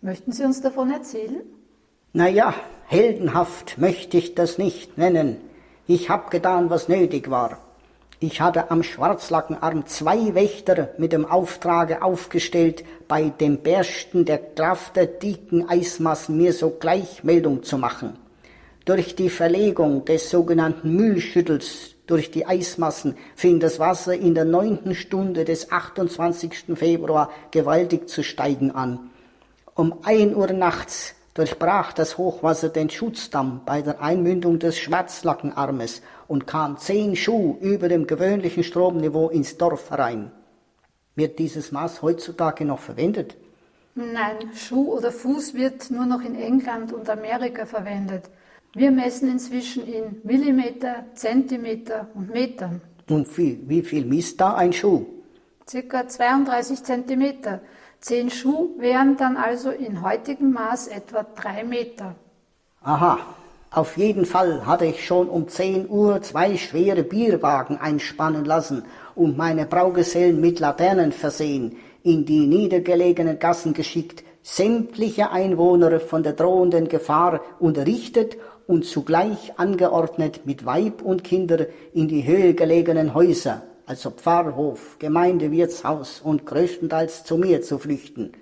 Möchten 0.00 0.32
Sie 0.32 0.44
uns 0.44 0.62
davon 0.62 0.90
erzählen? 0.90 1.42
Naja, 2.14 2.54
heldenhaft 2.86 3.76
möchte 3.76 4.16
ich 4.16 4.34
das 4.34 4.56
nicht 4.56 4.96
nennen. 4.96 5.36
Ich 5.86 6.08
habe 6.08 6.30
getan, 6.30 6.70
was 6.70 6.88
nötig 6.88 7.28
war. 7.28 7.58
Ich 8.22 8.42
hatte 8.42 8.70
am 8.70 8.82
Schwarzlackenarm 8.82 9.86
zwei 9.86 10.34
Wächter 10.34 10.90
mit 10.98 11.12
dem 11.14 11.24
Auftrage 11.24 12.02
aufgestellt, 12.02 12.84
bei 13.08 13.30
dem 13.30 13.62
Bersten 13.62 14.26
der 14.26 14.36
Kraft 14.36 14.96
der 14.96 15.06
dicken 15.06 15.66
Eismassen 15.66 16.36
mir 16.36 16.52
sogleich 16.52 17.24
Meldung 17.24 17.62
zu 17.62 17.78
machen. 17.78 18.18
Durch 18.84 19.16
die 19.16 19.30
Verlegung 19.30 20.04
des 20.04 20.28
sogenannten 20.28 20.94
Mühlschüttels 20.94 21.94
durch 22.06 22.30
die 22.30 22.44
Eismassen 22.44 23.16
fing 23.36 23.58
das 23.58 23.78
Wasser 23.78 24.12
in 24.12 24.34
der 24.34 24.44
neunten 24.44 24.94
Stunde 24.94 25.46
des 25.46 25.72
28. 25.72 26.74
Februar 26.74 27.30
gewaltig 27.52 28.10
zu 28.10 28.22
steigen 28.22 28.70
an. 28.72 29.10
Um 29.74 29.94
ein 30.02 30.34
Uhr 30.34 30.52
nachts 30.52 31.14
durchbrach 31.34 31.92
das 31.92 32.18
Hochwasser 32.18 32.68
den 32.68 32.90
Schutzdamm 32.90 33.62
bei 33.64 33.82
der 33.82 34.00
Einmündung 34.02 34.58
des 34.58 34.78
Schwarzlackenarmes 34.78 36.02
und 36.28 36.46
kam 36.46 36.78
zehn 36.78 37.16
Schuh 37.16 37.56
über 37.60 37.88
dem 37.88 38.06
gewöhnlichen 38.06 38.64
Stromniveau 38.64 39.28
ins 39.28 39.56
Dorf 39.56 39.90
herein. 39.90 40.32
Wird 41.14 41.38
dieses 41.38 41.72
Maß 41.72 42.02
heutzutage 42.02 42.64
noch 42.64 42.78
verwendet? 42.78 43.36
Nein, 43.94 44.36
Schuh 44.54 44.92
oder 44.94 45.10
Fuß 45.12 45.54
wird 45.54 45.90
nur 45.90 46.06
noch 46.06 46.22
in 46.22 46.34
England 46.34 46.92
und 46.92 47.08
Amerika 47.10 47.66
verwendet. 47.66 48.30
Wir 48.74 48.92
messen 48.92 49.28
inzwischen 49.28 49.86
in 49.86 50.20
Millimeter, 50.22 51.04
Zentimeter 51.14 52.08
und 52.14 52.30
Metern. 52.30 52.80
Und 53.08 53.36
wie, 53.36 53.60
wie 53.66 53.82
viel 53.82 54.04
misst 54.04 54.40
da 54.40 54.54
ein 54.54 54.72
Schuh? 54.72 55.06
Circa 55.68 56.06
32 56.06 56.84
Zentimeter. 56.84 57.60
Zehn 58.00 58.30
Schuh 58.30 58.70
wären 58.78 59.18
dann 59.18 59.36
also 59.36 59.68
in 59.68 60.02
heutigem 60.02 60.52
Maß 60.52 60.88
etwa 60.88 61.22
drei 61.22 61.64
Meter. 61.64 62.14
Aha, 62.82 63.18
auf 63.70 63.98
jeden 63.98 64.24
Fall 64.24 64.64
hatte 64.64 64.86
ich 64.86 65.04
schon 65.04 65.28
um 65.28 65.48
zehn 65.48 65.86
Uhr 65.86 66.22
zwei 66.22 66.56
schwere 66.56 67.02
Bierwagen 67.02 67.76
einspannen 67.76 68.46
lassen 68.46 68.84
und 69.14 69.36
meine 69.36 69.66
Braugesellen 69.66 70.40
mit 70.40 70.60
Laternen 70.60 71.12
versehen, 71.12 71.76
in 72.02 72.24
die 72.24 72.46
niedergelegenen 72.46 73.38
Gassen 73.38 73.74
geschickt, 73.74 74.24
sämtliche 74.42 75.30
Einwohner 75.30 76.00
von 76.00 76.22
der 76.22 76.32
drohenden 76.32 76.88
Gefahr 76.88 77.42
unterrichtet 77.58 78.38
und 78.66 78.86
zugleich 78.86 79.58
angeordnet, 79.58 80.46
mit 80.46 80.64
Weib 80.64 81.02
und 81.02 81.22
Kinder 81.22 81.66
in 81.92 82.08
die 82.08 82.26
höher 82.26 82.54
gelegenen 82.54 83.12
Häuser 83.12 83.60
also 83.90 84.10
Pfarrhof, 84.12 85.00
Gemeindewirtshaus 85.00 86.20
und 86.20 86.46
größtenteils 86.46 87.24
zu 87.24 87.36
mir 87.36 87.60
zu 87.60 87.76
flüchten. 87.76 88.34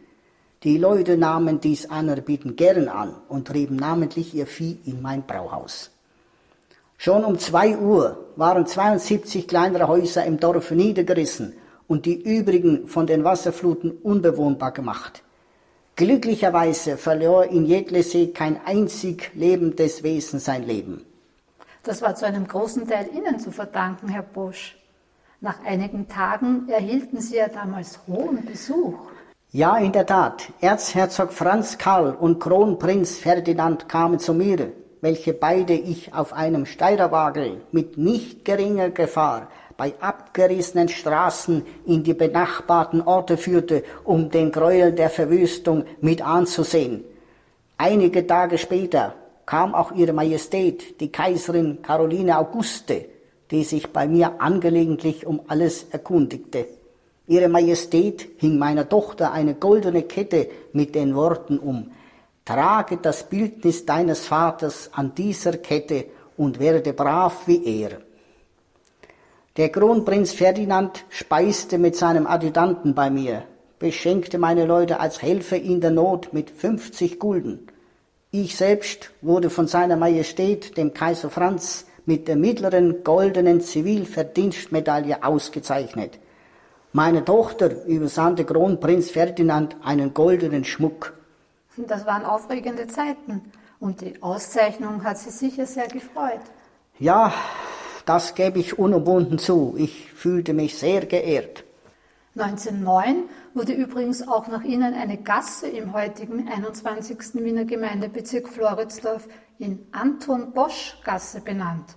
Die 0.63 0.77
Leute 0.77 1.17
nahmen 1.17 1.59
dies 1.59 1.89
Anerbieten 1.89 2.55
gern 2.55 2.87
an 2.89 3.15
und 3.31 3.49
trieben 3.49 3.77
namentlich 3.77 4.35
ihr 4.35 4.47
Vieh 4.47 4.79
in 4.85 5.01
mein 5.01 5.23
Brauhaus. 5.23 5.91
Schon 6.99 7.25
um 7.25 7.39
zwei 7.39 7.79
Uhr 7.79 8.27
waren 8.37 8.67
72 8.67 9.49
kleinere 9.49 9.89
Häuser 9.89 10.23
im 10.27 10.39
Dorf 10.39 10.71
niedergerissen 10.71 11.55
und 11.87 12.05
die 12.05 12.21
übrigen 12.23 12.87
von 12.87 13.07
den 13.07 13.25
Wasserfluten 13.25 13.93
unbewohnbar 14.03 14.73
gemacht. 14.73 15.23
Glücklicherweise 15.97 16.99
verlor 16.99 17.47
in 17.47 17.65
Jedlesee 17.65 18.35
kein 18.35 18.61
einzig 18.67 19.31
lebendes 19.35 20.03
Wesen 20.03 20.41
sein 20.41 20.65
Leben. 20.65 21.07
Das 21.85 22.03
war 22.03 22.15
zu 22.17 22.27
einem 22.27 22.47
großen 22.47 22.87
Teil 22.87 23.09
Ihnen 23.15 23.41
zu 23.41 23.51
verdanken, 23.51 24.09
Herr 24.09 24.23
Bosch. 24.23 24.78
Nach 25.41 25.65
einigen 25.65 26.09
Tagen 26.09 26.69
erhielten 26.69 27.21
Sie 27.21 27.37
ja 27.37 27.47
damals 27.47 28.01
hohen 28.09 28.45
Besuch. 28.45 28.99
Ja, 29.53 29.77
in 29.79 29.93
der 29.93 30.05
Tat. 30.05 30.49
Erzherzog 30.61 31.33
Franz 31.33 31.79
Karl 31.79 32.17
und 32.17 32.41
Kronprinz 32.41 33.19
Ferdinand 33.19 33.89
kamen 33.89 34.19
zu 34.19 34.35
mir, 34.35 34.73
welche 35.01 35.35
beide 35.35 35.75
ich 35.75 36.13
auf 36.13 36.33
einem 36.33 36.67
Steirerwagel 36.67 37.61
mit 37.71 37.97
nicht 37.97 38.45
geringer 38.45 38.91
Gefahr 38.91 39.47
bei 39.77 39.95
abgerissenen 40.01 40.89
Straßen 40.89 41.65
in 41.87 42.03
die 42.03 42.15
benachbarten 42.15 43.01
Orte 43.01 43.37
führte, 43.37 43.85
um 44.03 44.31
den 44.31 44.51
Gräuel 44.51 44.91
der 44.91 45.09
Verwüstung 45.09 45.85
mit 46.01 46.21
anzusehen. 46.21 47.05
Einige 47.77 48.27
Tage 48.27 48.59
später 48.59 49.15
kam 49.47 49.73
auch 49.77 49.93
ihre 49.93 50.13
Majestät, 50.13 51.01
die 51.01 51.13
Kaiserin 51.13 51.81
Caroline 51.81 52.37
Auguste, 52.37 53.05
die 53.51 53.65
sich 53.65 53.93
bei 53.93 54.07
mir 54.07 54.41
angelegentlich 54.41 55.27
um 55.27 55.41
alles 55.49 55.87
erkundigte. 55.91 56.67
Ihre 57.27 57.49
Majestät 57.49 58.29
hing 58.39 58.59
meiner 58.59 58.89
Tochter 58.89 59.33
eine 59.33 59.55
goldene 59.55 60.03
Kette 60.03 60.49
mit 60.73 60.95
den 60.95 61.15
Worten 61.15 61.59
um, 61.59 61.91
trage 62.45 62.97
das 62.97 63.29
Bildnis 63.29 63.85
deines 63.85 64.27
Vaters 64.27 64.91
an 64.93 65.15
dieser 65.15 65.59
Kette 65.59 66.07
und 66.39 66.59
werde 66.59 66.93
brav 66.93 67.47
wie 67.47 67.83
er. 67.83 67.99
Der 69.59 69.71
Kronprinz 69.71 70.33
Ferdinand 70.33 71.05
speiste 71.11 71.79
mit 71.79 71.97
seinem 71.97 72.27
Adjutanten 72.27 72.95
bei 72.95 73.11
mir, 73.11 73.43
beschenkte 73.79 74.39
meine 74.39 74.65
Leute 74.65 75.01
als 75.01 75.21
Helfer 75.21 75.57
in 75.57 75.81
der 75.81 75.91
Not 75.91 76.33
mit 76.33 76.49
50 76.49 77.19
Gulden. 77.19 77.67
Ich 78.31 78.57
selbst 78.57 79.11
wurde 79.21 79.51
von 79.51 79.67
seiner 79.67 79.97
Majestät, 79.97 80.77
dem 80.77 80.95
Kaiser 80.95 81.29
Franz, 81.29 81.88
mit 82.09 82.27
der 82.27 82.37
mittleren 82.37 83.05
goldenen 83.05 83.61
Zivilverdienstmedaille 83.61 85.23
ausgezeichnet. 85.23 86.19
Meine 86.95 87.23
Tochter 87.23 87.85
übersandte 87.85 88.47
Kronprinz 88.47 89.11
Ferdinand 89.11 89.77
einen 89.85 90.15
goldenen 90.15 90.65
Schmuck. 90.65 91.13
Das 91.77 92.07
waren 92.07 92.25
aufregende 92.25 92.87
Zeiten 92.87 93.53
und 93.79 94.01
die 94.01 94.23
Auszeichnung 94.23 95.05
hat 95.05 95.19
sie 95.19 95.29
sicher 95.29 95.67
sehr 95.67 95.89
gefreut. 95.89 96.41
Ja, 96.99 97.31
das 98.07 98.35
gebe 98.35 98.59
ich 98.59 98.79
unumwunden 98.79 99.39
zu. 99.39 99.75
Ich 99.77 100.11
fühlte 100.11 100.55
mich 100.55 100.79
sehr 100.79 101.05
geehrt. 101.05 101.65
1909 102.37 103.25
wurde 103.53 103.75
übrigens 103.75 104.27
auch 104.27 104.49
nach 104.49 104.63
ihnen 104.63 104.95
eine 104.95 105.19
Gasse 105.19 105.69
im 105.69 105.93
heutigen 105.93 106.49
21. 106.49 107.35
Wiener 107.35 107.67
Gemeindebezirk 107.67 108.49
Floridsdorf 108.49 109.29
in 109.59 109.87
Anton 109.93 110.53
Bosch 110.53 110.97
Gasse 111.05 111.41
benannt. 111.41 111.97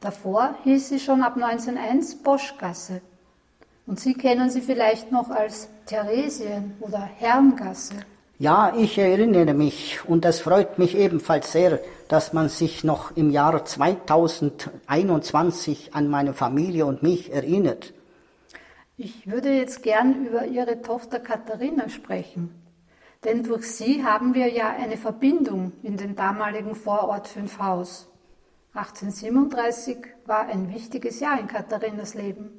Davor 0.00 0.56
hieß 0.64 0.88
sie 0.88 0.98
schon 0.98 1.22
ab 1.22 1.36
1901 1.36 2.16
Boschgasse. 2.22 3.00
Und 3.86 4.00
Sie 4.00 4.14
kennen 4.14 4.50
sie 4.50 4.60
vielleicht 4.60 5.12
noch 5.12 5.30
als 5.30 5.68
Theresien- 5.86 6.74
oder 6.80 7.00
Herrengasse. 7.00 7.94
Ja, 8.38 8.74
ich 8.76 8.98
erinnere 8.98 9.54
mich 9.54 10.04
und 10.04 10.24
es 10.24 10.40
freut 10.40 10.78
mich 10.78 10.96
ebenfalls 10.96 11.52
sehr, 11.52 11.78
dass 12.08 12.32
man 12.32 12.48
sich 12.48 12.82
noch 12.82 13.16
im 13.16 13.30
Jahr 13.30 13.64
2021 13.64 15.94
an 15.94 16.08
meine 16.08 16.34
Familie 16.34 16.86
und 16.86 17.02
mich 17.02 17.32
erinnert. 17.32 17.92
Ich 18.96 19.28
würde 19.28 19.50
jetzt 19.50 19.82
gern 19.82 20.26
über 20.26 20.46
Ihre 20.46 20.82
Tochter 20.82 21.20
Katharina 21.20 21.88
sprechen. 21.88 22.61
Denn 23.24 23.44
durch 23.44 23.70
sie 23.70 24.04
haben 24.04 24.34
wir 24.34 24.48
ja 24.48 24.70
eine 24.70 24.96
Verbindung 24.96 25.72
in 25.82 25.96
den 25.96 26.16
damaligen 26.16 26.74
Vorort 26.74 27.28
Fünfhaus. 27.28 28.08
1837 28.74 29.98
war 30.26 30.46
ein 30.46 30.72
wichtiges 30.74 31.20
Jahr 31.20 31.38
in 31.38 31.46
Katharinas 31.46 32.14
Leben. 32.14 32.50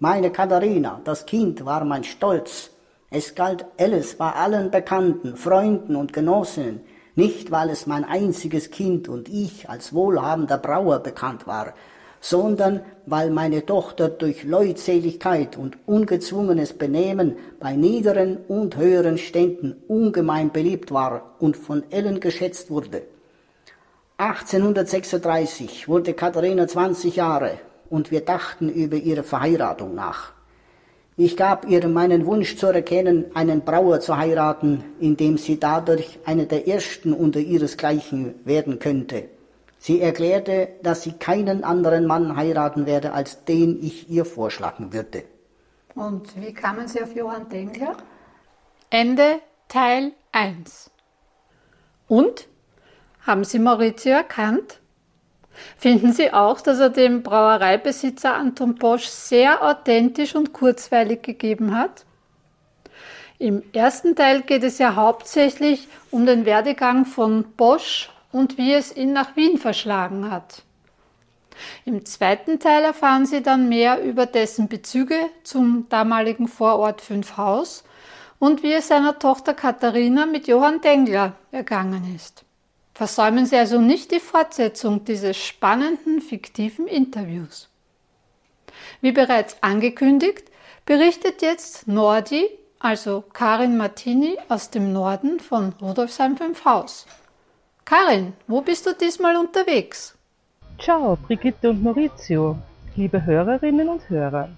Meine 0.00 0.30
Katharina, 0.30 1.00
das 1.04 1.24
Kind, 1.24 1.64
war 1.64 1.84
mein 1.84 2.04
Stolz. 2.04 2.72
Es 3.10 3.34
galt 3.34 3.64
alles 3.78 4.16
bei 4.16 4.32
allen 4.32 4.70
Bekannten, 4.70 5.36
Freunden 5.36 5.96
und 5.96 6.12
Genossinnen, 6.12 6.80
nicht 7.14 7.50
weil 7.50 7.70
es 7.70 7.86
mein 7.86 8.04
einziges 8.04 8.70
Kind 8.70 9.08
und 9.08 9.28
ich 9.28 9.70
als 9.70 9.94
wohlhabender 9.94 10.58
Brauer 10.58 10.98
bekannt 10.98 11.46
war, 11.46 11.72
sondern 12.24 12.80
weil 13.04 13.28
meine 13.28 13.66
Tochter 13.66 14.08
durch 14.08 14.44
Leutseligkeit 14.44 15.58
und 15.58 15.76
ungezwungenes 15.84 16.72
Benehmen 16.72 17.36
bei 17.60 17.76
niederen 17.76 18.38
und 18.48 18.78
höheren 18.78 19.18
Ständen 19.18 19.76
ungemein 19.88 20.50
beliebt 20.50 20.90
war 20.90 21.34
und 21.38 21.54
von 21.54 21.82
allen 21.92 22.20
geschätzt 22.20 22.70
wurde. 22.70 23.02
1836 24.16 25.86
wurde 25.86 26.14
Katharina 26.14 26.66
20 26.66 27.16
Jahre 27.16 27.58
und 27.90 28.10
wir 28.10 28.22
dachten 28.22 28.70
über 28.70 28.96
ihre 28.96 29.22
Verheiratung 29.22 29.94
nach. 29.94 30.32
Ich 31.18 31.36
gab 31.36 31.68
ihr 31.68 31.86
meinen 31.88 32.24
Wunsch 32.24 32.56
zu 32.56 32.68
erkennen, 32.68 33.26
einen 33.34 33.60
Brauer 33.60 34.00
zu 34.00 34.16
heiraten, 34.16 34.82
indem 34.98 35.36
sie 35.36 35.60
dadurch 35.60 36.18
eine 36.24 36.46
der 36.46 36.66
ersten 36.68 37.12
unter 37.12 37.40
ihresgleichen 37.40 38.36
werden 38.46 38.78
könnte. 38.78 39.24
Sie 39.86 40.00
erklärte, 40.00 40.68
dass 40.82 41.02
sie 41.02 41.12
keinen 41.12 41.62
anderen 41.62 42.06
Mann 42.06 42.36
heiraten 42.36 42.86
werde, 42.86 43.12
als 43.12 43.44
den 43.44 43.78
ich 43.82 44.08
ihr 44.08 44.24
vorschlagen 44.24 44.94
würde. 44.94 45.24
Und 45.94 46.40
wie 46.40 46.54
kamen 46.54 46.88
Sie 46.88 47.02
auf 47.02 47.14
Johann 47.14 47.50
Dengler? 47.50 47.94
Ende 48.88 49.40
Teil 49.68 50.12
1. 50.32 50.90
Und? 52.08 52.48
Haben 53.26 53.44
Sie 53.44 53.58
Maurizio 53.58 54.12
erkannt? 54.12 54.80
Finden 55.76 56.14
Sie 56.14 56.32
auch, 56.32 56.62
dass 56.62 56.78
er 56.78 56.88
dem 56.88 57.22
Brauereibesitzer 57.22 58.34
Anton 58.34 58.76
Bosch 58.76 59.04
sehr 59.04 59.62
authentisch 59.62 60.34
und 60.34 60.54
kurzweilig 60.54 61.20
gegeben 61.20 61.76
hat? 61.76 62.06
Im 63.38 63.62
ersten 63.74 64.16
Teil 64.16 64.40
geht 64.40 64.64
es 64.64 64.78
ja 64.78 64.94
hauptsächlich 64.94 65.88
um 66.10 66.24
den 66.24 66.46
Werdegang 66.46 67.04
von 67.04 67.44
Bosch 67.58 68.08
und 68.34 68.58
wie 68.58 68.72
es 68.72 68.94
ihn 68.94 69.12
nach 69.12 69.36
Wien 69.36 69.58
verschlagen 69.58 70.30
hat. 70.30 70.62
Im 71.84 72.04
zweiten 72.04 72.58
Teil 72.58 72.82
erfahren 72.82 73.26
Sie 73.26 73.42
dann 73.42 73.68
mehr 73.68 74.02
über 74.02 74.26
dessen 74.26 74.66
Bezüge 74.66 75.16
zum 75.44 75.86
damaligen 75.88 76.48
Vorort 76.48 77.00
Fünfhaus 77.00 77.84
und 78.40 78.64
wie 78.64 78.72
es 78.72 78.88
seiner 78.88 79.20
Tochter 79.20 79.54
Katharina 79.54 80.26
mit 80.26 80.48
Johann 80.48 80.80
Dengler 80.80 81.34
ergangen 81.52 82.12
ist. 82.12 82.44
Versäumen 82.92 83.46
Sie 83.46 83.56
also 83.56 83.80
nicht 83.80 84.10
die 84.10 84.18
Fortsetzung 84.18 85.04
dieses 85.04 85.36
spannenden 85.36 86.20
fiktiven 86.20 86.88
Interviews. 86.88 87.68
Wie 89.00 89.12
bereits 89.12 89.56
angekündigt, 89.60 90.50
berichtet 90.86 91.40
jetzt 91.40 91.86
Nordi, 91.86 92.48
also 92.80 93.22
Karin 93.32 93.76
Martini 93.76 94.36
aus 94.48 94.70
dem 94.70 94.92
Norden 94.92 95.38
von 95.38 95.72
Rudolfsheim 95.80 96.36
5 96.36 96.64
Haus. 96.64 97.06
Karin, 97.84 98.32
wo 98.46 98.62
bist 98.62 98.86
du 98.86 98.94
diesmal 98.94 99.36
unterwegs? 99.36 100.16
Ciao, 100.78 101.16
Brigitte 101.16 101.68
und 101.68 101.82
Maurizio, 101.82 102.56
liebe 102.96 103.26
Hörerinnen 103.26 103.90
und 103.90 104.08
Hörer. 104.08 104.48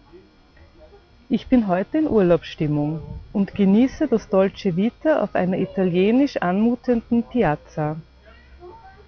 Ich 1.29 1.49
bin 1.49 1.67
heute 1.67 1.99
in 1.99 2.09
Urlaubsstimmung 2.09 3.03
und 3.33 3.53
genieße 3.53 4.07
das 4.07 4.29
Dolce 4.29 4.77
Vita 4.77 5.25
auf 5.25 5.35
einer 5.35 5.59
italienisch 5.59 6.37
anmutenden 6.37 7.25
Piazza. 7.25 7.97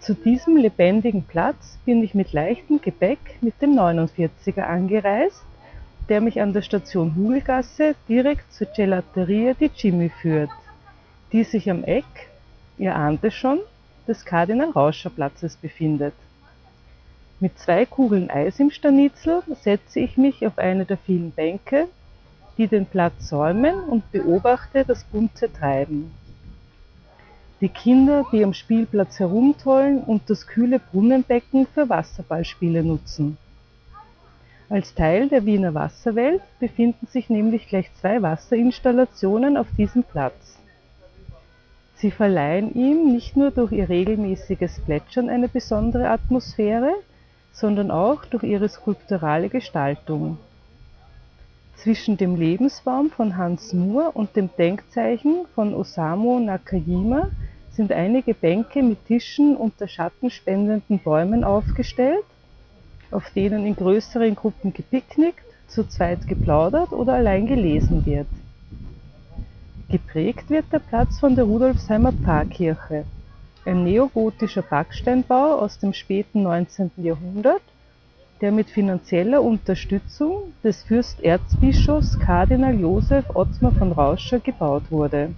Zu 0.00 0.14
diesem 0.14 0.56
lebendigen 0.56 1.22
Platz 1.22 1.78
bin 1.84 2.02
ich 2.02 2.12
mit 2.12 2.32
leichtem 2.32 2.80
Gepäck 2.80 3.20
mit 3.40 3.62
dem 3.62 3.78
49er 3.78 4.62
angereist, 4.62 5.44
der 6.08 6.20
mich 6.20 6.40
an 6.40 6.52
der 6.52 6.62
Station 6.62 7.14
Hugelgasse 7.14 7.94
direkt 8.08 8.52
zur 8.52 8.66
Gelateria 8.74 9.54
di 9.54 9.70
Jimmy 9.76 10.10
führt, 10.10 10.50
die 11.30 11.44
sich 11.44 11.70
am 11.70 11.84
Eck, 11.84 12.28
ihr 12.78 12.96
ahnt 12.96 13.22
es 13.22 13.34
schon, 13.34 13.60
des 14.08 14.24
Kardinal-Rauscher-Platzes 14.24 15.56
befindet. 15.56 16.14
Mit 17.40 17.56
zwei 17.58 17.86
Kugeln 17.86 18.30
Eis 18.30 18.58
im 18.58 18.72
Stanitzel 18.72 19.42
setze 19.62 20.00
ich 20.00 20.16
mich 20.16 20.44
auf 20.44 20.58
eine 20.58 20.84
der 20.84 20.96
vielen 20.96 21.30
Bänke, 21.30 21.86
die 22.56 22.66
den 22.66 22.86
Platz 22.86 23.28
säumen 23.28 23.84
und 23.84 24.10
beobachte 24.10 24.84
das 24.84 25.04
bunte 25.04 25.52
Treiben. 25.52 26.12
Die 27.60 27.68
Kinder, 27.68 28.24
die 28.32 28.42
am 28.44 28.54
Spielplatz 28.54 29.18
herumtollen 29.20 30.02
und 30.02 30.28
das 30.28 30.46
kühle 30.46 30.80
Brunnenbecken 30.80 31.66
für 31.66 31.88
Wasserballspiele 31.88 32.82
nutzen. 32.82 33.36
Als 34.68 34.94
Teil 34.94 35.28
der 35.28 35.46
Wiener 35.46 35.74
Wasserwelt 35.74 36.42
befinden 36.60 37.06
sich 37.06 37.30
nämlich 37.30 37.68
gleich 37.68 37.88
zwei 38.00 38.20
Wasserinstallationen 38.20 39.56
auf 39.56 39.66
diesem 39.76 40.02
Platz. 40.02 40.57
Sie 42.00 42.12
verleihen 42.12 42.74
ihm 42.76 43.12
nicht 43.12 43.36
nur 43.36 43.50
durch 43.50 43.72
ihr 43.72 43.88
regelmäßiges 43.88 44.78
Plätschern 44.84 45.28
eine 45.28 45.48
besondere 45.48 46.08
Atmosphäre, 46.10 46.92
sondern 47.50 47.90
auch 47.90 48.24
durch 48.24 48.44
ihre 48.44 48.68
skulpturale 48.68 49.48
Gestaltung. 49.48 50.38
Zwischen 51.74 52.16
dem 52.16 52.36
Lebensbaum 52.36 53.10
von 53.10 53.36
Hans 53.36 53.72
Moore 53.72 54.12
und 54.12 54.36
dem 54.36 54.48
Denkzeichen 54.56 55.46
von 55.56 55.74
Osamu 55.74 56.38
Nakajima 56.38 57.24
sind 57.72 57.90
einige 57.90 58.32
Bänke 58.32 58.80
mit 58.84 59.04
Tischen 59.06 59.56
unter 59.56 59.88
schattenspendenden 59.88 61.00
Bäumen 61.00 61.42
aufgestellt, 61.42 62.24
auf 63.10 63.28
denen 63.30 63.66
in 63.66 63.74
größeren 63.74 64.36
Gruppen 64.36 64.72
gepicknickt, 64.72 65.44
zu 65.66 65.82
zweit 65.84 66.28
geplaudert 66.28 66.92
oder 66.92 67.14
allein 67.14 67.46
gelesen 67.46 68.06
wird 68.06 68.28
Geprägt 69.90 70.50
wird 70.50 70.66
der 70.70 70.80
Platz 70.80 71.18
von 71.18 71.34
der 71.34 71.46
Rudolfsheimer 71.46 72.12
Pfarrkirche, 72.12 73.06
ein 73.64 73.84
neogotischer 73.84 74.60
Backsteinbau 74.60 75.54
aus 75.54 75.78
dem 75.78 75.94
späten 75.94 76.42
19. 76.42 76.90
Jahrhundert, 76.98 77.62
der 78.42 78.52
mit 78.52 78.68
finanzieller 78.68 79.42
Unterstützung 79.42 80.52
des 80.62 80.82
Fürsterzbischofs 80.82 82.18
Kardinal 82.18 82.78
Joseph 82.78 83.34
Ottmar 83.34 83.72
von 83.72 83.92
Rauscher 83.92 84.40
gebaut 84.40 84.82
wurde. 84.90 85.34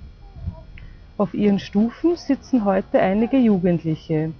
Auf 1.17 1.33
ihren 1.33 1.61
Stufen 1.61 2.17
sitzen 2.17 2.65
heute 2.65 2.99
einige 2.99 3.37
Jugendliche, 3.37 4.33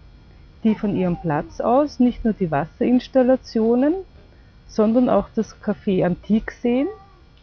die 0.65 0.75
von 0.75 0.97
ihrem 0.97 1.19
Platz 1.19 1.61
aus 1.61 2.01
nicht 2.01 2.25
nur 2.25 2.35
die 2.35 2.51
Wasserinstallationen, 2.51 3.95
sondern 4.67 5.09
auch 5.09 5.29
das 5.37 5.55
Café 5.63 6.05
Antik 6.05 6.51
sehen, 6.51 6.89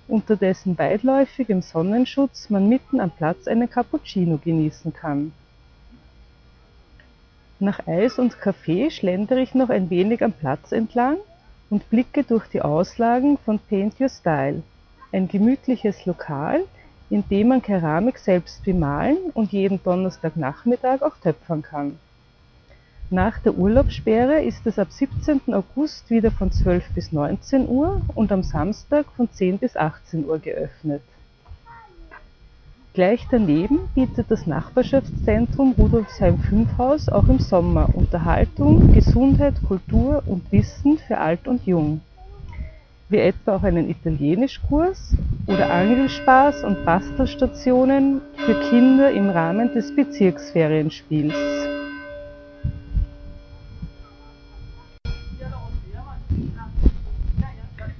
unter 0.07 0.35
dessen 0.35 0.77
weitläufigem 0.77 1.61
Sonnenschutz 1.61 2.49
man 2.49 2.69
mitten 2.69 2.99
am 2.99 3.11
Platz 3.11 3.47
einen 3.47 3.69
Cappuccino 3.69 4.37
genießen 4.37 4.93
kann. 4.93 5.33
Nach 7.59 7.85
Eis 7.87 8.19
und 8.19 8.39
Kaffee 8.39 8.91
schlendere 8.91 9.41
ich 9.41 9.55
noch 9.55 9.69
ein 9.69 9.89
wenig 9.89 10.23
am 10.23 10.31
Platz 10.31 10.71
entlang 10.71 11.17
und 11.69 11.89
blicke 11.89 12.23
durch 12.23 12.47
die 12.47 12.61
Auslagen 12.61 13.37
von 13.39 13.59
Paint 13.59 13.99
Your 13.99 14.09
Style, 14.09 14.61
ein 15.11 15.27
gemütliches 15.27 16.05
Lokal, 16.05 16.63
in 17.09 17.27
dem 17.29 17.47
man 17.49 17.61
Keramik 17.61 18.17
selbst 18.19 18.63
bemalen 18.63 19.17
und 19.33 19.51
jeden 19.51 19.81
Donnerstagnachmittag 19.81 21.01
auch 21.01 21.17
töpfern 21.17 21.61
kann. 21.61 21.99
Nach 23.09 23.39
der 23.39 23.57
Urlaubssperre 23.57 24.41
ist 24.41 24.67
es 24.67 24.77
ab 24.77 24.91
17. 24.91 25.53
August 25.53 26.09
wieder 26.09 26.31
von 26.31 26.51
12 26.51 26.89
bis 26.93 27.11
19 27.11 27.67
Uhr 27.67 28.01
und 28.15 28.31
am 28.31 28.43
Samstag 28.43 29.05
von 29.15 29.31
10 29.31 29.59
bis 29.59 29.77
18 29.77 30.25
Uhr 30.25 30.39
geöffnet 30.39 31.01
Gleich 32.97 33.27
daneben 33.29 33.77
bietet 33.93 34.31
das 34.31 34.47
Nachbarschaftszentrum 34.47 35.75
Rudolfsheim-5 35.77 37.11
auch 37.11 37.27
im 37.27 37.37
Sommer 37.37 37.89
Unterhaltung, 37.93 38.91
Gesundheit, 38.91 39.53
Kultur 39.67 40.23
und 40.25 40.51
Wissen 40.51 40.97
für 40.97 41.19
Alt 41.19 41.47
und 41.47 41.67
Jung, 41.67 42.01
wie 43.09 43.19
etwa 43.19 43.57
auch 43.57 43.61
einen 43.61 43.87
Italienischkurs 43.87 45.13
oder 45.45 45.69
Angelspaß 45.69 46.63
und 46.63 46.83
Bastelstationen 46.85 48.21
für 48.35 48.59
Kinder 48.71 49.11
im 49.11 49.29
Rahmen 49.29 49.71
des 49.75 49.95
Bezirksferienspiels. 49.95 51.66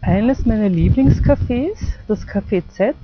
Eines 0.08 0.46
meiner 0.46 0.70
Lieblingscafés, 0.70 1.78
das 2.08 2.26
Café 2.26 2.64
Z, 2.70 2.96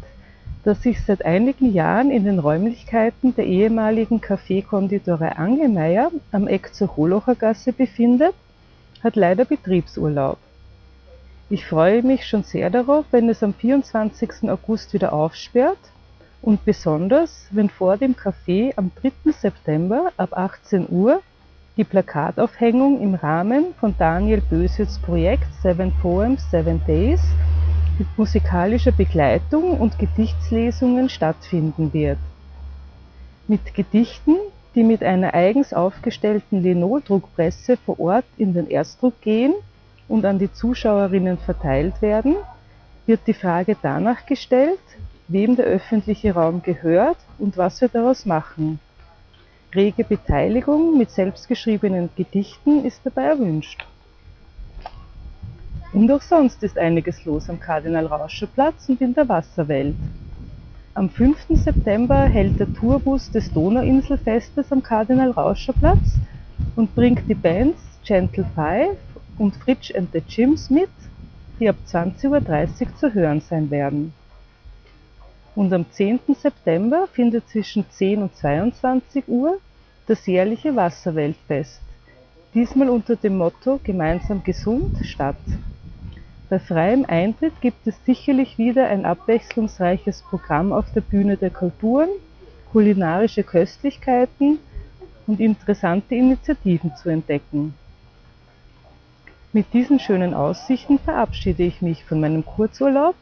das 0.63 0.83
sich 0.83 1.01
seit 1.01 1.25
einigen 1.25 1.73
Jahren 1.73 2.09
in 2.09 2.23
den 2.23 2.39
Räumlichkeiten 2.39 3.35
der 3.35 3.45
ehemaligen 3.45 4.21
Kaffeekonditorei 4.21 5.33
Angelmeier 5.33 6.11
am 6.31 6.47
Eck 6.47 6.73
zur 6.73 6.95
Holocher 6.95 7.35
Gasse 7.35 7.73
befindet, 7.73 8.33
hat 9.03 9.17
leider 9.17 9.43
Betriebsurlaub. 9.43 10.37
Ich 11.49 11.65
freue 11.65 12.03
mich 12.03 12.25
schon 12.25 12.43
sehr 12.43 12.69
darauf, 12.69 13.03
wenn 13.11 13.27
es 13.27 13.43
am 13.43 13.53
24. 13.53 14.49
August 14.49 14.93
wieder 14.93 15.11
aufsperrt 15.11 15.91
und 16.41 16.63
besonders, 16.63 17.47
wenn 17.51 17.69
vor 17.69 17.97
dem 17.97 18.15
Café 18.15 18.71
am 18.77 18.91
3. 19.01 19.33
September 19.33 20.13
ab 20.15 20.37
18 20.37 20.87
Uhr 20.89 21.21
die 21.75 21.83
Plakataufhängung 21.83 23.01
im 23.01 23.15
Rahmen 23.15 23.73
von 23.79 23.95
Daniel 23.97 24.41
Bösitz 24.41 24.99
Projekt 24.99 25.47
Seven 25.61 25.91
Poems, 26.01 26.49
Seven 26.51 26.79
Days 26.85 27.21
mit 27.97 28.07
musikalischer 28.17 28.91
Begleitung 28.91 29.79
und 29.79 29.97
Gedichtslesungen 29.97 31.09
stattfinden 31.09 31.91
wird. 31.93 32.19
Mit 33.47 33.73
Gedichten, 33.73 34.35
die 34.75 34.83
mit 34.83 35.03
einer 35.03 35.33
eigens 35.33 35.73
aufgestellten 35.73 36.61
Linoldruckpresse 36.61 37.77
vor 37.77 37.99
Ort 37.99 38.25
in 38.37 38.53
den 38.53 38.69
Erstdruck 38.69 39.19
gehen 39.21 39.53
und 40.07 40.25
an 40.25 40.39
die 40.39 40.51
Zuschauerinnen 40.51 41.37
verteilt 41.39 42.01
werden, 42.01 42.35
wird 43.05 43.21
die 43.25 43.33
Frage 43.33 43.75
danach 43.81 44.25
gestellt, 44.27 44.79
wem 45.27 45.55
der 45.55 45.65
öffentliche 45.65 46.33
Raum 46.33 46.61
gehört 46.61 47.17
und 47.39 47.57
was 47.57 47.81
wir 47.81 47.89
daraus 47.89 48.25
machen. 48.25 48.79
Rege 49.75 50.03
Beteiligung 50.03 50.97
mit 50.97 51.09
selbstgeschriebenen 51.09 52.09
Gedichten 52.15 52.85
ist 52.85 53.01
dabei 53.03 53.23
erwünscht. 53.23 53.83
Und 55.93 56.11
auch 56.11 56.21
sonst 56.21 56.61
ist 56.63 56.77
einiges 56.77 57.25
los 57.25 57.49
am 57.49 57.59
Kardinal-Rauscher-Platz 57.59 58.89
und 58.89 59.01
in 59.01 59.13
der 59.13 59.27
Wasserwelt. 59.27 59.95
Am 60.93 61.09
5. 61.09 61.37
September 61.55 62.25
hält 62.25 62.59
der 62.59 62.71
Tourbus 62.73 63.31
des 63.31 63.51
Donauinselfestes 63.51 64.71
am 64.71 64.83
Kardinal-Rauscher-Platz 64.83 66.19
und 66.75 66.93
bringt 66.93 67.27
die 67.27 67.35
Bands 67.35 67.79
Gentle 68.03 68.45
Five 68.53 68.97
und 69.39 69.55
Fritsch 69.55 69.93
and 69.95 70.11
the 70.13 70.21
Chims 70.21 70.69
mit, 70.69 70.89
die 71.59 71.69
ab 71.69 71.77
20.30 71.87 72.29
Uhr 72.81 72.95
zu 72.97 73.13
hören 73.13 73.41
sein 73.41 73.71
werden. 73.71 74.13
Und 75.55 75.71
am 75.71 75.85
10. 75.91 76.19
September 76.41 77.07
findet 77.11 77.47
zwischen 77.49 77.85
10 77.89 78.23
und 78.23 78.35
22 78.35 79.27
Uhr 79.27 79.59
das 80.07 80.25
jährliche 80.25 80.75
Wasserweltfest, 80.75 81.79
diesmal 82.53 82.89
unter 82.89 83.15
dem 83.15 83.37
Motto 83.37 83.79
Gemeinsam 83.83 84.43
gesund 84.43 84.97
statt. 85.03 85.37
Bei 86.49 86.59
freiem 86.59 87.05
Eintritt 87.05 87.61
gibt 87.61 87.87
es 87.87 87.95
sicherlich 88.05 88.57
wieder 88.57 88.87
ein 88.87 89.05
abwechslungsreiches 89.05 90.23
Programm 90.23 90.73
auf 90.73 90.91
der 90.93 91.01
Bühne 91.01 91.37
der 91.37 91.51
Kulturen, 91.51 92.09
kulinarische 92.71 93.43
Köstlichkeiten 93.43 94.59
und 95.25 95.39
interessante 95.39 96.15
Initiativen 96.15 96.95
zu 96.95 97.09
entdecken. 97.09 97.75
Mit 99.51 99.71
diesen 99.73 99.99
schönen 99.99 100.33
Aussichten 100.33 100.97
verabschiede 100.99 101.63
ich 101.63 101.81
mich 101.81 102.03
von 102.03 102.19
meinem 102.19 102.43
Kurzurlaub 102.43 103.15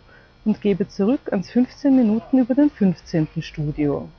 und 0.45 0.62
gebe 0.62 0.88
zurück 0.88 1.21
ans 1.32 1.51
15 1.51 1.95
Minuten 1.95 2.39
über 2.39 2.56
den 2.56 2.69
15. 2.69 3.27
Studio. 3.39 4.10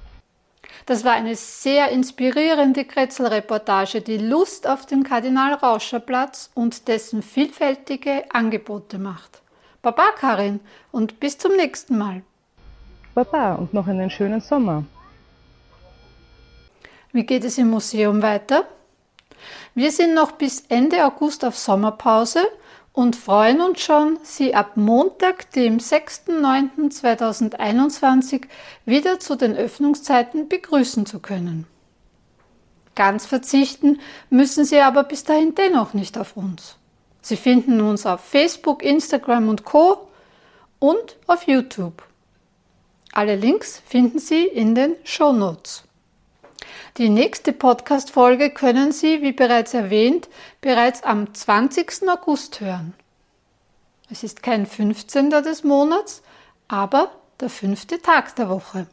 Das 0.87 1.05
war 1.05 1.13
eine 1.13 1.37
sehr 1.37 1.91
inspirierende 1.91 2.85
Kretzel-Reportage, 2.85 4.01
die 4.01 4.19
Lust 4.19 4.69
auf 4.69 4.87
den 4.87 5.05
Kardinal-Rauscher-Platz 5.05 6.51
und 6.55 6.89
dessen 6.89 7.23
vielfältige 7.23 8.25
Angebote 8.33 8.99
macht. 8.99 9.43
Baba, 9.83 10.11
Karin, 10.17 10.61
und 10.91 11.21
bis 11.21 11.39
zum 11.39 11.57
nächsten 11.57 11.99
Mal. 11.99 12.23
Baba 13.15 13.55
und 13.55 13.75
noch 13.75 13.87
einen 13.87 14.11
schönen 14.11 14.41
Sommer. 14.41 14.85
Wie 17.13 17.27
geht 17.27 17.45
es 17.45 17.59
im 17.59 17.69
Museum 17.69 18.23
weiter? 18.23 18.65
Wir 19.75 19.91
sind 19.91 20.15
noch 20.15 20.33
bis 20.33 20.65
Ende 20.69 21.05
August 21.05 21.45
auf 21.45 21.59
Sommerpause 21.59 22.41
und 22.93 23.17
freuen 23.17 23.61
uns 23.61 23.81
schon, 23.81 24.21
Sie 24.23 24.55
ab 24.55 24.77
Montag, 24.77 25.51
dem 25.53 25.79
6.9.2021 25.79 28.43
wieder 28.85 29.19
zu 29.19 29.35
den 29.37 29.57
Öffnungszeiten 29.57 30.49
begrüßen 30.49 31.07
zu 31.07 31.21
können. 31.21 31.67
Ganz 32.95 33.25
verzichten 33.25 34.01
müssen 34.29 34.67
Sie 34.67 34.81
aber 34.81 35.05
bis 35.05 35.25
dahin 35.25 35.55
dennoch 35.55 35.95
nicht 35.95 36.19
auf 36.19 36.37
uns. 36.37 36.77
Sie 37.23 37.37
finden 37.37 37.81
uns 37.81 38.05
auf 38.05 38.21
Facebook, 38.21 38.83
Instagram 38.83 39.49
und 39.49 39.65
Co. 39.65 40.09
und 40.79 41.17
auf 41.27 41.47
YouTube. 41.47 42.03
Alle 43.13 43.37
Links 43.37 43.81
finden 43.87 44.19
Sie 44.19 44.45
in 44.45 44.75
den 44.75 44.97
Show 45.05 45.33
Notes. 45.33 45.85
Die 46.99 47.09
nächste 47.09 47.55
Podcast-Folge 47.55 48.51
können 48.51 48.93
Sie, 48.93 49.23
wie 49.23 49.33
bereits 49.33 49.73
erwähnt, 49.73 50.29
bereits 50.61 51.03
am 51.03 51.33
20. 51.33 52.07
August 52.07 52.61
hören. 52.61 52.93
Es 54.11 54.23
ist 54.23 54.43
kein 54.43 54.67
15. 54.67 55.31
des 55.31 55.65
Monats, 55.65 56.23
aber 56.69 57.11
der 57.41 57.49
fünfte 57.49 58.03
Tag 58.03 58.37
der 58.37 58.51
Woche. 58.51 58.87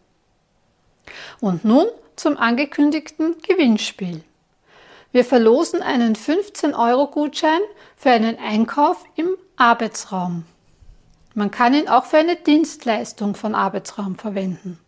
Und 1.42 1.66
nun 1.66 1.88
zum 2.16 2.38
angekündigten 2.38 3.36
Gewinnspiel. 3.46 4.24
Wir 5.12 5.26
verlosen 5.26 5.82
einen 5.82 6.16
15-Euro-Gutschein 6.16 7.60
für 7.98 8.12
einen 8.12 8.40
Einkauf 8.40 9.04
im 9.16 9.36
Arbeitsraum. 9.58 10.46
Man 11.34 11.52
kann 11.52 11.74
ihn 11.74 11.90
auch 11.90 12.06
für 12.06 12.20
eine 12.20 12.38
Dienstleistung 12.38 13.36
von 13.36 13.56
Arbeitsraum 13.56 14.16
verwenden. 14.16 14.80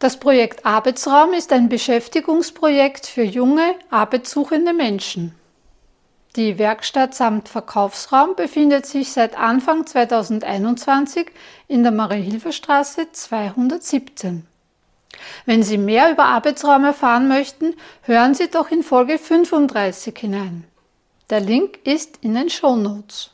Das 0.00 0.18
Projekt 0.18 0.64
Arbeitsraum 0.64 1.34
ist 1.34 1.52
ein 1.52 1.68
Beschäftigungsprojekt 1.68 3.04
für 3.04 3.22
junge, 3.22 3.74
arbeitssuchende 3.90 4.72
Menschen. 4.72 5.34
Die 6.36 6.58
Werkstatt 6.58 7.14
samt 7.14 7.50
Verkaufsraum 7.50 8.34
befindet 8.34 8.86
sich 8.86 9.12
seit 9.12 9.38
Anfang 9.38 9.86
2021 9.86 11.30
in 11.68 11.82
der 11.82 11.92
Marie-Hilfer-Straße 11.92 13.12
217. 13.12 14.46
Wenn 15.44 15.62
Sie 15.62 15.76
mehr 15.76 16.10
über 16.10 16.24
Arbeitsraum 16.24 16.84
erfahren 16.86 17.28
möchten, 17.28 17.74
hören 18.00 18.32
Sie 18.32 18.48
doch 18.48 18.70
in 18.70 18.82
Folge 18.82 19.18
35 19.18 20.16
hinein. 20.16 20.64
Der 21.28 21.40
Link 21.40 21.78
ist 21.84 22.16
in 22.22 22.36
den 22.36 22.48
Show 22.48 22.74
Notes. 22.74 23.32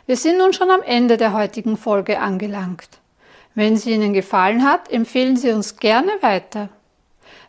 Wir 0.05 0.19
sind 0.19 0.37
nun 0.37 0.53
schon 0.53 0.71
am 0.71 0.83
Ende 0.83 1.17
der 1.17 1.33
heutigen 1.33 1.79
Folge 1.79 2.21
angelangt. 2.21 2.99
Wenn 3.55 3.79
sie 3.79 3.93
Ihnen 3.93 4.13
gefallen 4.13 4.69
hat, 4.69 4.93
empfehlen 4.93 5.39
Sie 5.39 5.51
uns 5.51 5.79
gerne 5.79 6.13
weiter. 6.21 6.69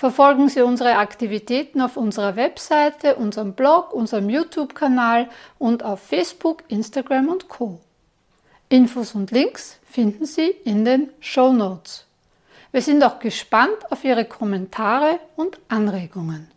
verfolgen 0.00 0.48
Sie 0.48 0.62
unsere 0.62 0.96
Aktivitäten 0.96 1.82
auf 1.82 1.98
unserer 1.98 2.34
Webseite, 2.34 3.16
unserem 3.16 3.52
Blog, 3.52 3.92
unserem 3.92 4.30
YouTube-Kanal 4.30 5.28
und 5.58 5.84
auf 5.84 6.00
Facebook, 6.00 6.64
Instagram 6.68 7.28
und 7.28 7.50
Co. 7.50 7.80
Infos 8.70 9.14
und 9.14 9.30
Links 9.30 9.78
finden 9.84 10.24
Sie 10.24 10.54
in 10.64 10.86
den 10.86 11.10
Show 11.20 11.52
Notes. 11.52 12.06
Wir 12.72 12.80
sind 12.80 13.04
auch 13.04 13.18
gespannt 13.18 13.76
auf 13.90 14.02
Ihre 14.02 14.24
Kommentare 14.24 15.20
und 15.36 15.58
Anregungen. 15.68 16.50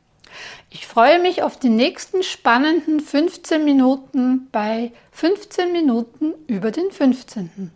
Ich 0.69 0.87
freue 0.87 1.21
mich 1.21 1.43
auf 1.43 1.59
die 1.59 1.67
nächsten 1.67 2.23
spannenden 2.23 3.01
15 3.01 3.65
Minuten 3.65 4.47
bei 4.53 4.93
15 5.11 5.73
Minuten 5.73 6.33
über 6.47 6.71
den 6.71 6.91
15. 6.91 7.73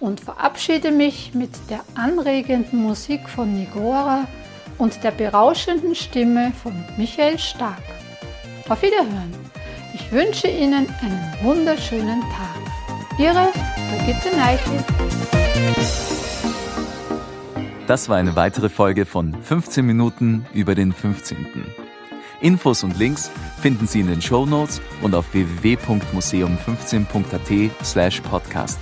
und 0.00 0.20
verabschiede 0.20 0.90
mich 0.90 1.34
mit 1.34 1.50
der 1.70 1.84
anregenden 1.94 2.82
Musik 2.82 3.28
von 3.28 3.54
Nigora 3.54 4.26
und 4.78 5.04
der 5.04 5.10
berauschenden 5.10 5.94
Stimme 5.94 6.52
von 6.62 6.72
Michael 6.96 7.38
Stark. 7.38 7.82
Auf 8.68 8.80
Wiederhören. 8.82 9.34
Ich 9.94 10.10
wünsche 10.10 10.48
Ihnen 10.48 10.88
einen 11.00 11.34
wunderschönen 11.42 12.22
Tag. 12.22 12.58
Ihre 13.18 13.52
Brigitte 13.90 14.34
Neichel. 14.36 14.84
Das 17.86 18.08
war 18.08 18.16
eine 18.16 18.34
weitere 18.34 18.70
Folge 18.70 19.06
von 19.06 19.36
15 19.42 19.84
Minuten 19.84 20.46
über 20.54 20.74
den 20.74 20.92
15. 20.92 21.46
Infos 22.40 22.82
und 22.82 22.98
Links 22.98 23.30
finden 23.60 23.86
Sie 23.86 24.00
in 24.00 24.08
den 24.08 24.20
Show 24.20 24.46
Notes 24.46 24.80
und 25.02 25.14
auf 25.14 25.32
www.museum15.at 25.32 27.70
slash 27.84 28.20
podcast. 28.22 28.80